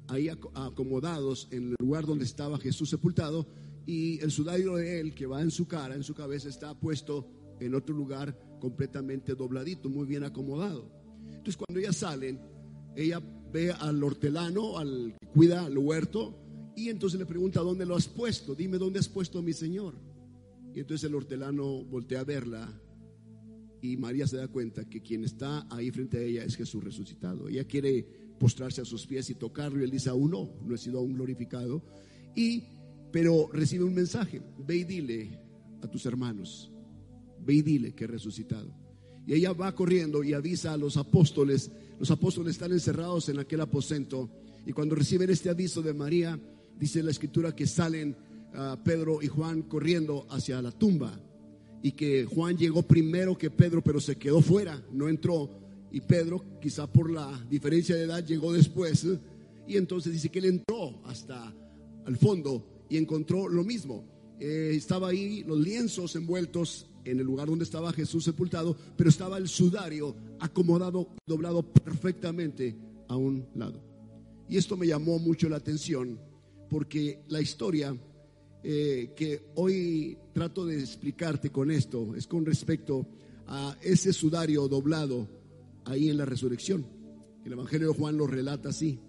ahí 0.08 0.28
acomodados 0.28 1.48
en 1.50 1.70
el 1.70 1.76
lugar 1.78 2.04
donde 2.04 2.24
estaba 2.24 2.58
Jesús 2.58 2.90
sepultado 2.90 3.46
y 3.86 4.20
el 4.20 4.30
sudario 4.30 4.76
de 4.76 5.00
él 5.00 5.14
que 5.14 5.26
va 5.26 5.40
en 5.40 5.50
su 5.50 5.66
cara, 5.66 5.94
en 5.94 6.02
su 6.02 6.14
cabeza, 6.14 6.48
está 6.48 6.74
puesto 6.74 7.26
en 7.60 7.74
otro 7.74 7.94
lugar 7.94 8.36
completamente 8.60 9.34
dobladito, 9.34 9.88
muy 9.88 10.06
bien 10.06 10.24
acomodado. 10.24 10.90
Entonces 11.26 11.56
cuando 11.56 11.80
ellas 11.80 11.96
salen, 11.96 12.40
ella 12.96 13.20
ve 13.52 13.72
al 13.72 14.02
hortelano, 14.02 14.78
al 14.78 15.14
que 15.18 15.26
cuida 15.28 15.66
el 15.66 15.78
huerto, 15.78 16.36
y 16.76 16.88
entonces 16.88 17.18
le 17.18 17.26
pregunta, 17.26 17.60
¿dónde 17.60 17.86
lo 17.86 17.96
has 17.96 18.08
puesto? 18.08 18.54
Dime, 18.54 18.78
¿dónde 18.78 18.98
has 18.98 19.08
puesto 19.08 19.38
a 19.38 19.42
mi 19.42 19.52
Señor? 19.52 19.94
Y 20.74 20.80
entonces 20.80 21.08
el 21.08 21.14
hortelano 21.14 21.84
voltea 21.84 22.20
a 22.20 22.24
verla 22.24 22.72
y 23.82 23.96
María 23.96 24.26
se 24.26 24.36
da 24.36 24.48
cuenta 24.48 24.88
que 24.88 25.00
quien 25.00 25.24
está 25.24 25.66
ahí 25.70 25.90
frente 25.90 26.18
a 26.18 26.22
ella 26.22 26.44
es 26.44 26.56
Jesús 26.56 26.82
resucitado. 26.82 27.48
Ella 27.48 27.64
quiere 27.64 28.06
postrarse 28.38 28.80
a 28.80 28.84
sus 28.84 29.06
pies 29.06 29.30
y 29.30 29.34
tocarlo 29.34 29.80
y 29.80 29.84
él 29.84 29.90
dice, 29.90 30.10
aún 30.10 30.30
no, 30.30 30.50
no 30.64 30.74
he 30.74 30.78
sido 30.78 30.98
aún 30.98 31.14
glorificado. 31.14 31.82
Y, 32.34 32.64
pero 33.10 33.48
recibe 33.52 33.84
un 33.84 33.94
mensaje, 33.94 34.42
ve 34.58 34.76
y 34.76 34.84
dile 34.84 35.38
a 35.82 35.88
tus 35.88 36.04
hermanos, 36.06 36.70
ve 37.40 37.54
y 37.54 37.62
dile 37.62 37.94
que 37.94 38.04
he 38.04 38.08
resucitado. 38.08 38.74
Y 39.26 39.34
ella 39.34 39.52
va 39.52 39.74
corriendo 39.74 40.24
y 40.24 40.32
avisa 40.32 40.72
a 40.72 40.76
los 40.76 40.96
apóstoles, 40.96 41.70
los 41.98 42.10
apóstoles 42.10 42.52
están 42.52 42.72
encerrados 42.72 43.28
en 43.28 43.38
aquel 43.38 43.60
aposento 43.60 44.30
y 44.66 44.72
cuando 44.72 44.94
reciben 44.94 45.30
este 45.30 45.50
aviso 45.50 45.82
de 45.82 45.94
María, 45.94 46.38
dice 46.78 47.02
la 47.02 47.10
escritura 47.10 47.54
que 47.54 47.66
salen 47.66 48.16
uh, 48.54 48.82
Pedro 48.82 49.22
y 49.22 49.28
Juan 49.28 49.62
corriendo 49.62 50.26
hacia 50.30 50.60
la 50.60 50.72
tumba 50.72 51.18
y 51.82 51.92
que 51.92 52.24
Juan 52.24 52.56
llegó 52.56 52.82
primero 52.82 53.36
que 53.36 53.50
Pedro, 53.50 53.82
pero 53.82 54.00
se 54.00 54.16
quedó 54.16 54.40
fuera, 54.40 54.82
no 54.92 55.08
entró. 55.08 55.50
Y 55.92 56.00
Pedro, 56.00 56.44
quizá 56.60 56.86
por 56.86 57.10
la 57.10 57.44
diferencia 57.48 57.96
de 57.96 58.02
edad, 58.02 58.24
llegó 58.24 58.52
después. 58.52 59.06
Y 59.66 59.76
entonces 59.76 60.12
dice 60.12 60.28
que 60.28 60.38
él 60.40 60.44
entró 60.46 61.00
hasta 61.04 61.54
al 62.04 62.16
fondo 62.16 62.84
y 62.88 62.96
encontró 62.96 63.48
lo 63.48 63.64
mismo. 63.64 64.04
Eh, 64.38 64.72
estaba 64.74 65.08
ahí 65.08 65.42
los 65.44 65.58
lienzos 65.58 66.16
envueltos 66.16 66.86
en 67.04 67.18
el 67.18 67.26
lugar 67.26 67.48
donde 67.48 67.64
estaba 67.64 67.92
Jesús 67.92 68.24
sepultado, 68.24 68.76
pero 68.96 69.10
estaba 69.10 69.38
el 69.38 69.48
sudario 69.48 70.14
acomodado, 70.38 71.08
doblado 71.26 71.62
perfectamente 71.62 72.76
a 73.08 73.16
un 73.16 73.46
lado. 73.54 73.82
Y 74.48 74.56
esto 74.56 74.76
me 74.76 74.86
llamó 74.86 75.18
mucho 75.18 75.48
la 75.48 75.56
atención 75.56 76.18
porque 76.68 77.20
la 77.28 77.40
historia 77.40 77.96
eh, 78.62 79.12
que 79.16 79.42
hoy 79.54 80.18
trato 80.32 80.66
de 80.66 80.78
explicarte 80.78 81.50
con 81.50 81.70
esto 81.70 82.14
es 82.14 82.26
con 82.26 82.44
respecto 82.44 83.06
a 83.46 83.76
ese 83.80 84.12
sudario 84.12 84.68
doblado 84.68 85.28
ahí 85.84 86.10
en 86.10 86.18
la 86.18 86.24
resurrección. 86.24 86.86
El 87.44 87.52
Evangelio 87.52 87.88
de 87.88 87.98
Juan 87.98 88.18
lo 88.18 88.26
relata 88.26 88.68
así. 88.68 89.00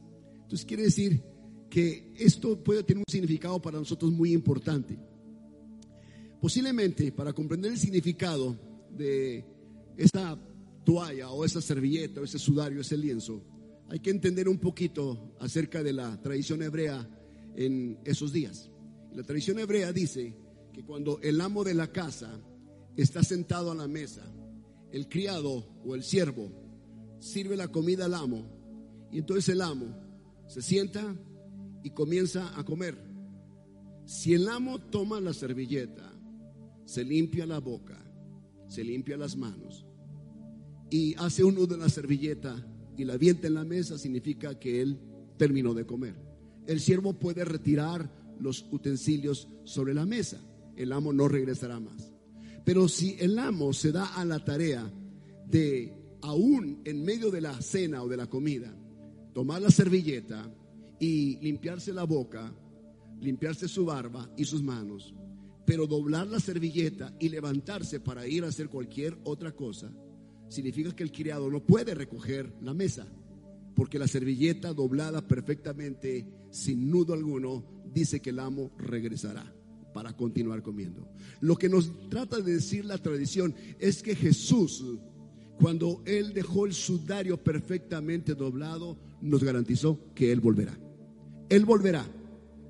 Entonces 0.43 0.65
quiere 0.65 0.83
decir 0.83 1.21
que 1.69 2.13
esto 2.17 2.63
puede 2.63 2.83
tener 2.83 2.99
un 2.99 3.11
significado 3.11 3.61
para 3.61 3.77
nosotros 3.77 4.11
muy 4.11 4.31
importante. 4.31 4.97
Posiblemente 6.39 7.11
para 7.11 7.33
comprender 7.33 7.73
el 7.73 7.77
significado 7.77 8.57
de 8.89 9.45
esa 9.97 10.39
toalla 10.85 11.29
o 11.29 11.45
esa 11.45 11.61
servilleta 11.61 12.21
o 12.21 12.23
ese 12.23 12.39
sudario, 12.39 12.81
ese 12.81 12.97
lienzo, 12.97 13.43
hay 13.89 13.99
que 13.99 14.09
entender 14.09 14.47
un 14.47 14.57
poquito 14.57 15.35
acerca 15.39 15.83
de 15.83 15.91
la 15.91 16.19
tradición 16.21 16.63
hebrea 16.63 17.07
en 17.55 17.99
esos 18.05 18.31
días. 18.31 18.70
La 19.13 19.23
tradición 19.23 19.59
hebrea 19.59 19.91
dice 19.91 20.35
que 20.73 20.83
cuando 20.83 21.19
el 21.21 21.41
amo 21.41 21.63
de 21.63 21.73
la 21.73 21.91
casa 21.91 22.39
está 22.95 23.23
sentado 23.23 23.71
a 23.71 23.75
la 23.75 23.87
mesa, 23.87 24.23
el 24.91 25.07
criado 25.07 25.67
o 25.85 25.95
el 25.95 26.03
siervo 26.03 26.51
sirve 27.19 27.55
la 27.55 27.67
comida 27.67 28.05
al 28.05 28.13
amo 28.13 28.45
y 29.11 29.19
entonces 29.19 29.49
el 29.49 29.61
amo 29.61 29.95
se 30.47 30.61
sienta 30.61 31.15
y 31.83 31.89
comienza 31.91 32.57
a 32.57 32.63
comer. 32.63 32.97
Si 34.05 34.33
el 34.33 34.47
amo 34.47 34.79
toma 34.79 35.19
la 35.19 35.33
servilleta, 35.33 36.11
se 36.85 37.03
limpia 37.03 37.45
la 37.45 37.59
boca, 37.59 37.97
se 38.67 38.83
limpia 38.83 39.17
las 39.17 39.35
manos 39.35 39.85
y 40.89 41.15
hace 41.15 41.43
uno 41.43 41.65
de 41.65 41.77
la 41.77 41.89
servilleta 41.89 42.67
y 42.97 43.05
la 43.05 43.13
avienta 43.13 43.47
en 43.47 43.55
la 43.55 43.63
mesa, 43.63 43.97
significa 43.97 44.59
que 44.59 44.81
él 44.81 44.99
terminó 45.37 45.73
de 45.73 45.85
comer. 45.85 46.15
El 46.67 46.79
siervo 46.79 47.13
puede 47.13 47.45
retirar 47.45 48.11
los 48.41 48.67
utensilios 48.71 49.47
sobre 49.63 49.93
la 49.93 50.05
mesa. 50.05 50.41
El 50.75 50.91
amo 50.91 51.13
no 51.13 51.27
regresará 51.27 51.79
más. 51.79 52.11
Pero 52.63 52.87
si 52.87 53.15
el 53.19 53.39
amo 53.39 53.73
se 53.73 53.91
da 53.91 54.15
a 54.15 54.25
la 54.25 54.43
tarea 54.43 54.91
de, 55.47 55.93
aún 56.21 56.81
en 56.85 57.03
medio 57.03 57.31
de 57.31 57.41
la 57.41 57.59
cena 57.61 58.03
o 58.03 58.07
de 58.07 58.17
la 58.17 58.27
comida, 58.27 58.75
tomar 59.33 59.61
la 59.61 59.69
servilleta 59.69 60.53
y 60.99 61.37
limpiarse 61.37 61.93
la 61.93 62.03
boca, 62.03 62.53
limpiarse 63.19 63.67
su 63.67 63.85
barba 63.85 64.29
y 64.37 64.45
sus 64.45 64.61
manos, 64.61 65.15
pero 65.65 65.87
doblar 65.87 66.27
la 66.27 66.39
servilleta 66.39 67.15
y 67.19 67.29
levantarse 67.29 67.99
para 67.99 68.27
ir 68.27 68.43
a 68.43 68.47
hacer 68.47 68.69
cualquier 68.69 69.17
otra 69.23 69.53
cosa, 69.53 69.91
significa 70.47 70.95
que 70.95 71.03
el 71.03 71.11
criado 71.11 71.49
no 71.49 71.63
puede 71.63 71.95
recoger 71.95 72.53
la 72.61 72.73
mesa, 72.73 73.07
porque 73.75 73.97
la 73.97 74.07
servilleta 74.07 74.73
doblada 74.73 75.25
perfectamente, 75.27 76.27
sin 76.49 76.89
nudo 76.89 77.13
alguno, 77.13 77.63
dice 77.93 78.21
que 78.21 78.31
el 78.31 78.39
amo 78.39 78.71
regresará 78.77 79.53
para 79.93 80.13
continuar 80.13 80.61
comiendo. 80.61 81.07
Lo 81.39 81.57
que 81.57 81.69
nos 81.69 81.91
trata 82.09 82.39
de 82.39 82.53
decir 82.53 82.85
la 82.85 82.97
tradición 82.97 83.53
es 83.79 84.01
que 84.01 84.15
Jesús, 84.15 84.83
cuando 85.59 86.01
Él 86.05 86.33
dejó 86.33 86.65
el 86.65 86.73
sudario 86.73 87.41
perfectamente 87.43 88.35
doblado, 88.35 88.97
nos 89.21 89.43
garantizó 89.43 89.99
que 90.15 90.31
Él 90.31 90.39
volverá. 90.39 90.77
Él 91.49 91.65
volverá. 91.65 92.05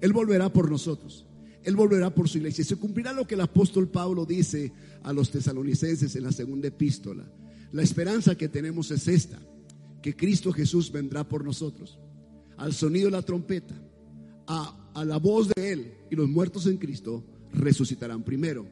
Él 0.01 0.13
volverá 0.13 0.51
por 0.51 0.69
nosotros. 0.69 1.27
Él 1.63 1.75
volverá 1.75 2.13
por 2.13 2.27
su 2.27 2.39
iglesia. 2.39 2.63
Se 2.63 2.75
cumplirá 2.75 3.13
lo 3.13 3.27
que 3.27 3.35
el 3.35 3.41
apóstol 3.41 3.87
Pablo 3.87 4.25
dice 4.25 4.73
a 5.03 5.13
los 5.13 5.29
tesalonicenses 5.29 6.15
en 6.15 6.23
la 6.23 6.31
segunda 6.31 6.69
epístola. 6.69 7.31
La 7.71 7.83
esperanza 7.83 8.35
que 8.35 8.49
tenemos 8.49 8.89
es 8.91 9.07
esta, 9.07 9.39
que 10.01 10.15
Cristo 10.15 10.51
Jesús 10.51 10.91
vendrá 10.91 11.27
por 11.27 11.45
nosotros. 11.45 11.99
Al 12.57 12.73
sonido 12.73 13.05
de 13.05 13.11
la 13.11 13.21
trompeta, 13.21 13.75
a 14.47 14.80
a 14.93 15.05
la 15.05 15.17
voz 15.17 15.49
de 15.49 15.71
Él 15.71 15.93
y 16.09 16.15
los 16.15 16.29
muertos 16.29 16.65
en 16.67 16.77
Cristo 16.77 17.23
resucitarán 17.53 18.23
primero. 18.23 18.65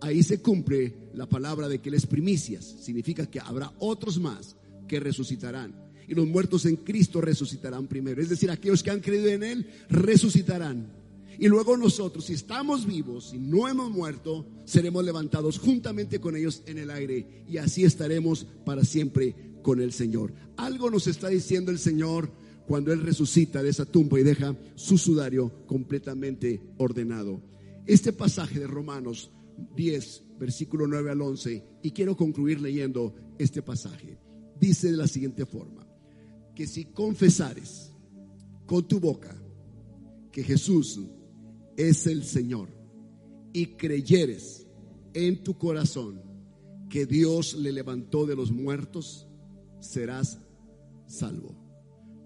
Ahí 0.00 0.22
se 0.22 0.40
cumple 0.40 0.94
la 1.14 1.28
palabra 1.28 1.68
de 1.68 1.80
que 1.80 1.88
Él 1.88 1.94
es 1.94 2.06
primicias. 2.06 2.64
Significa 2.64 3.26
que 3.26 3.40
habrá 3.40 3.72
otros 3.78 4.18
más 4.18 4.56
que 4.88 5.00
resucitarán. 5.00 5.74
Y 6.08 6.14
los 6.14 6.26
muertos 6.26 6.66
en 6.66 6.76
Cristo 6.76 7.20
resucitarán 7.20 7.86
primero. 7.86 8.20
Es 8.20 8.28
decir, 8.28 8.50
aquellos 8.50 8.82
que 8.82 8.90
han 8.90 9.00
creído 9.00 9.28
en 9.28 9.42
Él 9.42 9.66
resucitarán. 9.88 10.92
Y 11.38 11.48
luego 11.48 11.76
nosotros, 11.76 12.26
si 12.26 12.34
estamos 12.34 12.86
vivos 12.86 13.32
y 13.32 13.38
no 13.38 13.68
hemos 13.68 13.90
muerto, 13.90 14.44
seremos 14.64 15.04
levantados 15.04 15.58
juntamente 15.58 16.20
con 16.20 16.36
ellos 16.36 16.62
en 16.66 16.78
el 16.78 16.90
aire. 16.90 17.44
Y 17.48 17.56
así 17.58 17.84
estaremos 17.84 18.46
para 18.64 18.84
siempre 18.84 19.34
con 19.62 19.80
el 19.80 19.92
Señor. 19.92 20.32
Algo 20.56 20.90
nos 20.90 21.06
está 21.06 21.28
diciendo 21.28 21.70
el 21.70 21.78
Señor 21.78 22.30
cuando 22.72 22.90
Él 22.90 23.02
resucita 23.02 23.62
de 23.62 23.68
esa 23.68 23.84
tumba 23.84 24.18
y 24.18 24.22
deja 24.22 24.56
su 24.76 24.96
sudario 24.96 25.66
completamente 25.66 26.72
ordenado. 26.78 27.42
Este 27.84 28.14
pasaje 28.14 28.58
de 28.58 28.66
Romanos 28.66 29.30
10, 29.76 30.22
versículo 30.40 30.86
9 30.86 31.10
al 31.10 31.20
11, 31.20 31.62
y 31.82 31.90
quiero 31.90 32.16
concluir 32.16 32.62
leyendo 32.62 33.14
este 33.38 33.60
pasaje. 33.60 34.18
Dice 34.58 34.90
de 34.90 34.96
la 34.96 35.06
siguiente 35.06 35.44
forma, 35.44 35.86
que 36.54 36.66
si 36.66 36.86
confesares 36.86 37.92
con 38.64 38.88
tu 38.88 38.98
boca 38.98 39.36
que 40.30 40.42
Jesús 40.42 40.98
es 41.76 42.06
el 42.06 42.24
Señor 42.24 42.70
y 43.52 43.66
creyeres 43.76 44.66
en 45.12 45.44
tu 45.44 45.58
corazón 45.58 46.22
que 46.88 47.04
Dios 47.04 47.52
le 47.52 47.70
levantó 47.70 48.24
de 48.24 48.34
los 48.34 48.50
muertos, 48.50 49.28
serás 49.78 50.40
salvo. 51.04 51.61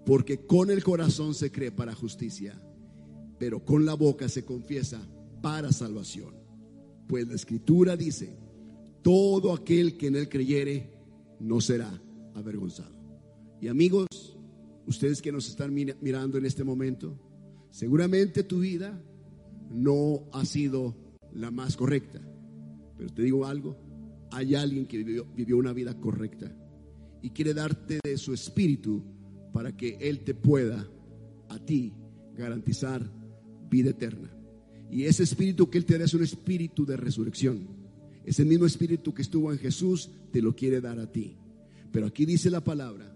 Porque 0.07 0.45
con 0.45 0.71
el 0.71 0.85
corazón 0.85 1.33
se 1.33 1.51
cree 1.51 1.69
para 1.69 1.93
justicia, 1.93 2.57
pero 3.37 3.65
con 3.65 3.85
la 3.85 3.93
boca 3.93 4.29
se 4.29 4.45
confiesa 4.45 5.05
para 5.41 5.73
salvación. 5.73 6.33
Pues 7.09 7.27
la 7.27 7.35
escritura 7.35 7.97
dice, 7.97 8.33
todo 9.01 9.51
aquel 9.51 9.97
que 9.97 10.07
en 10.07 10.15
él 10.15 10.29
creyere 10.29 10.93
no 11.41 11.59
será 11.59 11.91
avergonzado. 12.35 12.95
Y 13.59 13.67
amigos, 13.67 14.07
ustedes 14.85 15.21
que 15.21 15.33
nos 15.33 15.49
están 15.49 15.73
mirando 15.73 16.37
en 16.37 16.45
este 16.45 16.63
momento, 16.63 17.19
seguramente 17.69 18.43
tu 18.43 18.59
vida 18.59 19.03
no 19.69 20.29
ha 20.31 20.45
sido 20.45 20.95
la 21.33 21.51
más 21.51 21.75
correcta. 21.75 22.21
Pero 22.97 23.13
te 23.13 23.23
digo 23.23 23.45
algo, 23.45 23.75
hay 24.31 24.55
alguien 24.55 24.85
que 24.85 24.99
vivió, 24.99 25.25
vivió 25.35 25.57
una 25.57 25.73
vida 25.73 25.99
correcta 25.99 26.49
y 27.21 27.31
quiere 27.31 27.53
darte 27.53 27.99
de 28.01 28.17
su 28.17 28.33
espíritu 28.33 29.16
para 29.57 29.75
que 29.75 29.97
Él 29.99 30.19
te 30.19 30.35
pueda 30.35 30.87
a 31.49 31.57
ti 31.57 31.91
garantizar 32.35 33.01
vida 33.67 33.89
eterna. 33.89 34.31
Y 34.91 35.05
ese 35.05 35.23
espíritu 35.23 35.67
que 35.67 35.79
Él 35.79 35.85
te 35.85 35.97
da 35.97 36.05
es 36.05 36.13
un 36.13 36.21
espíritu 36.21 36.85
de 36.85 36.95
resurrección. 36.95 37.67
Ese 38.23 38.45
mismo 38.45 38.67
espíritu 38.67 39.15
que 39.15 39.23
estuvo 39.23 39.51
en 39.51 39.57
Jesús 39.57 40.11
te 40.31 40.43
lo 40.43 40.55
quiere 40.55 40.79
dar 40.79 40.99
a 40.99 41.11
ti. 41.11 41.37
Pero 41.91 42.05
aquí 42.05 42.27
dice 42.27 42.51
la 42.51 42.63
palabra 42.63 43.11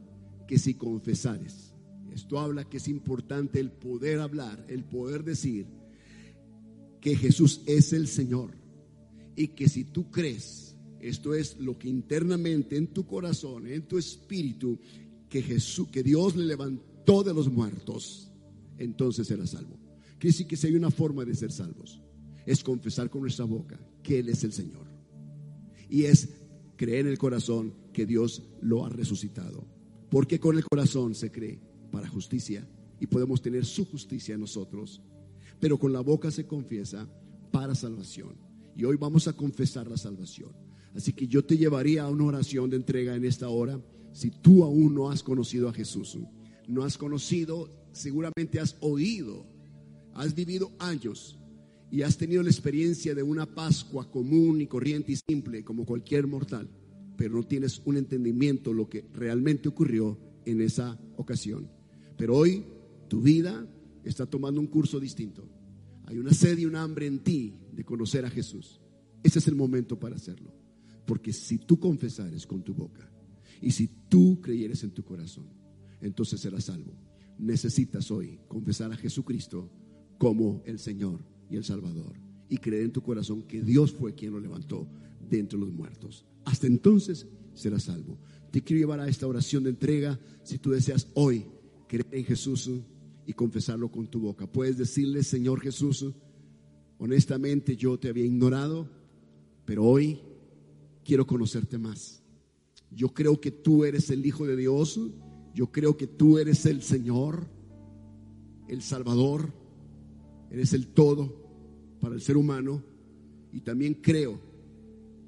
que 0.47 0.58
si 0.58 0.73
confesares, 0.73 1.75
esto 2.12 2.39
habla 2.39 2.67
que 2.67 2.77
es 2.77 2.88
importante 2.88 3.60
el 3.60 3.69
poder 3.69 4.19
hablar, 4.19 4.65
el 4.67 4.84
poder 4.84 5.23
decir 5.23 5.67
que 7.01 7.15
Jesús 7.15 7.62
es 7.67 7.93
el 7.93 8.08
Señor 8.08 8.49
y 9.36 9.49
que 9.49 9.69
si 9.69 9.84
tú 9.84 10.10
crees, 10.10 10.75
esto 11.01 11.36
es 11.36 11.60
lo 11.60 11.77
que 11.77 11.88
internamente 11.88 12.77
en 12.77 12.88
tu 12.88 13.06
corazón, 13.06 13.67
en 13.67 13.84
tu 13.84 13.99
espíritu, 13.99 14.80
que 15.32 15.41
Jesús, 15.41 15.88
que 15.88 16.04
Dios 16.04 16.36
le 16.36 16.44
levantó 16.44 17.24
de 17.24 17.34
los 17.34 17.50
muertos, 17.50 18.30
entonces 18.78 19.26
será 19.26 19.48
salvo. 19.48 19.80
Quiere 20.20 20.46
que 20.46 20.58
si 20.58 20.67
hay 20.67 20.76
una 20.76 20.91
forma 20.91 21.24
de 21.24 21.34
ser 21.34 21.54
salvos, 21.54 22.02
es 22.46 22.62
confesar 22.62 23.10
con 23.10 23.22
nuestra 23.22 23.46
boca 23.46 23.80
que 24.04 24.20
Él 24.20 24.28
es 24.28 24.44
el 24.44 24.52
Señor. 24.52 24.91
Y 25.89 26.04
es 26.04 26.28
creer 26.76 27.06
en 27.06 27.13
el 27.13 27.17
corazón 27.17 27.74
que 27.94 28.06
Dios 28.06 28.44
lo 28.60 28.86
ha 28.86 28.89
resucitado. 28.89 29.65
Porque 30.10 30.38
con 30.38 30.58
el 30.58 30.65
corazón 30.65 31.15
se 31.15 31.32
cree 31.32 31.62
para 31.91 32.10
justicia 32.10 32.67
y 33.00 33.08
podemos 33.08 33.41
tener 33.41 33.63
su 33.65 33.86
justicia 33.86 34.36
en 34.36 34.41
nosotros. 34.41 35.02
Pero 35.62 35.80
con 35.80 35.94
la 35.94 36.02
boca 36.02 36.30
se 36.30 36.46
confiesa 36.46 37.08
para 37.52 37.74
salvación. 37.74 38.36
Y 38.76 38.84
hoy 38.84 38.98
vamos 38.98 39.30
a 39.30 39.34
confesar 39.34 39.89
la 39.89 39.98
salvación. 39.98 40.52
Así 40.94 41.13
que 41.13 41.26
yo 41.26 41.46
te 41.46 41.58
llevaría 41.58 42.04
a 42.04 42.10
una 42.10 42.26
oración 42.26 42.70
de 42.70 42.76
entrega 42.76 43.15
en 43.15 43.24
esta 43.24 43.48
hora 43.48 43.80
si 44.13 44.32
tú 44.32 44.63
aún 44.63 44.93
no 44.95 45.10
has 45.10 45.24
conocido 45.24 45.69
a 45.69 45.74
Jesús. 45.74 46.17
No 46.67 46.84
has 46.84 46.97
conocido, 46.97 47.69
seguramente 47.91 48.60
has 48.60 48.78
oído, 48.80 49.45
has 50.13 50.36
vivido 50.36 50.71
años 50.80 51.38
y 51.89 52.04
has 52.04 52.17
tenido 52.17 52.41
la 52.43 52.50
experiencia 52.50 53.13
de 53.13 53.24
una 53.24 53.45
Pascua 53.45 54.10
común 54.10 54.62
y 54.62 54.67
corriente 54.67 55.12
y 55.12 55.17
simple 55.17 55.63
como 55.63 55.86
cualquier 55.86 56.28
mortal, 56.28 56.69
pero 57.17 57.36
no 57.36 57.43
tienes 57.43 57.82
un 57.86 57.97
entendimiento 57.97 58.69
de 58.69 58.76
lo 58.78 58.89
que 58.89 59.06
realmente 59.13 59.67
ocurrió 59.67 60.17
en 60.45 60.62
esa 60.62 61.00
ocasión. 61.17 61.69
Pero 62.17 62.38
hoy 62.38 62.65
tu 63.10 63.21
vida 63.21 63.67
está 64.04 64.26
tomando 64.26 64.62
un 64.62 64.67
curso 64.67 65.00
distinto. 65.00 65.47
Hay 66.06 66.17
una 66.17 66.34
sed 66.34 66.58
y 66.58 66.65
un 66.65 66.76
hambre 66.76 67.08
en 67.08 67.19
ti 67.19 67.56
de 67.74 67.84
conocer 67.84 68.26
a 68.26 68.30
Jesús. 68.30 68.80
Ese 69.24 69.39
es 69.39 69.47
el 69.47 69.56
momento 69.56 70.00
para 70.00 70.15
hacerlo. 70.15 70.54
Porque 71.06 71.34
si 71.34 71.58
tú 71.58 71.80
confesares 71.80 72.47
con 72.47 72.63
tu 72.63 72.74
boca 72.74 73.12
y 73.62 73.71
si 73.71 73.89
tú 74.12 74.41
creyeres 74.41 74.84
en 74.84 74.91
tu 74.91 75.06
corazón, 75.06 75.45
entonces 76.02 76.41
serás 76.41 76.65
salvo. 76.65 76.91
Necesitas 77.39 78.12
hoy 78.12 78.41
confesar 78.50 78.91
a 78.91 78.97
Jesucristo 78.97 79.71
como 80.17 80.62
el 80.65 80.80
Señor 80.80 81.24
y 81.50 81.56
el 81.56 81.63
Salvador 81.63 82.19
y 82.50 82.58
creer 82.58 82.84
en 82.84 82.91
tu 82.91 83.02
corazón 83.02 83.43
que 83.43 83.62
Dios 83.62 83.93
fue 83.93 84.13
quien 84.13 84.34
lo 84.34 84.41
levantó 84.41 84.86
de 85.30 85.39
entre 85.39 85.58
los 85.58 85.71
muertos. 85.71 86.26
Hasta 86.43 86.67
entonces 86.67 87.26
serás 87.54 87.84
salvo. 87.84 88.19
Te 88.52 88.62
quiero 88.62 88.82
llevar 88.82 89.00
a 89.00 89.08
esta 89.08 89.28
oración 89.28 89.63
de 89.63 89.69
entrega 89.69 90.19
si 90.43 90.58
tú 90.58 90.71
deseas 90.71 91.08
hoy 91.13 91.45
creer 91.88 92.08
en 92.12 92.26
Jesús 92.26 92.69
y 93.26 93.32
confesarlo 93.32 93.89
con 93.89 94.08
tu 94.08 94.19
boca. 94.19 94.45
Puedes 94.45 94.78
decirle, 94.78 95.24
Señor 95.24 95.62
Jesús, 95.62 96.06
honestamente 96.97 97.78
yo 97.78 97.97
te 97.97 98.10
había 98.10 98.26
ignorado, 98.26 98.89
pero 99.63 99.86
hoy 99.86 100.19
quiero 101.06 101.26
conocerte 101.26 101.78
más. 101.78 102.20
Yo 102.91 103.13
creo 103.13 103.39
que 103.39 103.51
tú 103.51 103.86
eres 103.86 104.10
el 104.10 104.25
Hijo 104.25 104.45
de 104.45 104.56
Dios, 104.56 104.99
yo 105.54 105.71
creo 105.71 105.97
que 105.97 106.08
tú 106.08 106.38
eres 106.38 106.65
el 106.65 106.82
Señor, 106.82 107.47
el 108.67 108.82
Salvador, 108.82 109.54
eres 110.49 110.73
el 110.73 110.88
todo 110.88 111.41
para 111.99 112.15
el 112.15 112.21
ser 112.21 112.38
humano. 112.38 112.84
Y 113.54 113.62
también 113.62 113.95
creo 113.95 114.39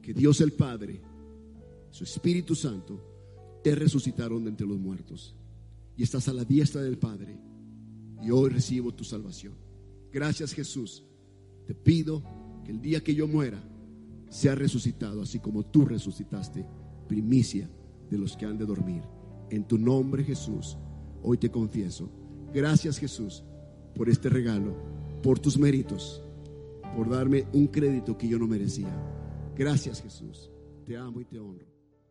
que 0.02 0.14
Dios 0.14 0.42
el 0.42 0.54
Padre, 0.54 1.02
su 1.90 2.04
Espíritu 2.04 2.56
Santo, 2.56 3.00
te 3.64 3.76
resucitaron 3.76 4.44
de 4.44 4.50
entre 4.50 4.68
los 4.68 4.78
muertos. 4.78 5.36
Y 5.96 6.04
estás 6.04 6.28
a 6.28 6.34
la 6.34 6.44
diestra 6.44 6.82
del 6.82 6.98
Padre. 6.98 7.38
Y 8.22 8.32
hoy 8.32 8.50
recibo 8.50 8.94
tu 8.94 9.04
salvación. 9.04 9.54
Gracias 10.12 10.54
Jesús. 10.54 11.04
Te 11.66 11.74
pido 11.74 12.24
que 12.64 12.72
el 12.72 12.82
día 12.82 13.04
que 13.04 13.16
yo 13.16 13.28
muera 13.28 13.62
sea 14.30 14.56
resucitado, 14.56 15.22
así 15.22 15.40
como 15.40 15.66
tú 15.66 15.86
resucitaste, 15.86 16.66
primicia 17.08 17.70
de 18.10 18.18
los 18.18 18.36
que 18.36 18.46
han 18.46 18.58
de 18.58 18.66
dormir. 18.66 19.04
En 19.50 19.66
tu 19.66 19.78
nombre 19.78 20.24
Jesús, 20.24 20.78
hoy 21.22 21.38
te 21.38 21.50
confieso. 21.50 22.10
Gracias 22.54 22.98
Jesús 22.98 23.44
por 23.96 24.10
este 24.10 24.30
regalo, 24.30 24.76
por 25.22 25.40
tus 25.40 25.58
méritos, 25.58 26.24
por 26.96 27.10
darme 27.10 27.46
un 27.54 27.68
crédito 27.68 28.18
que 28.18 28.28
yo 28.28 28.40
no 28.40 28.48
merecía. 28.48 28.94
Gracias 29.56 30.02
Jesús. 30.02 30.52
Te 30.86 30.98
amo 30.98 31.22
y 31.22 31.26
te 31.26 31.40
honro. 31.40 31.66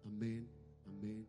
Amén, 0.05 0.49
amén. 0.87 1.27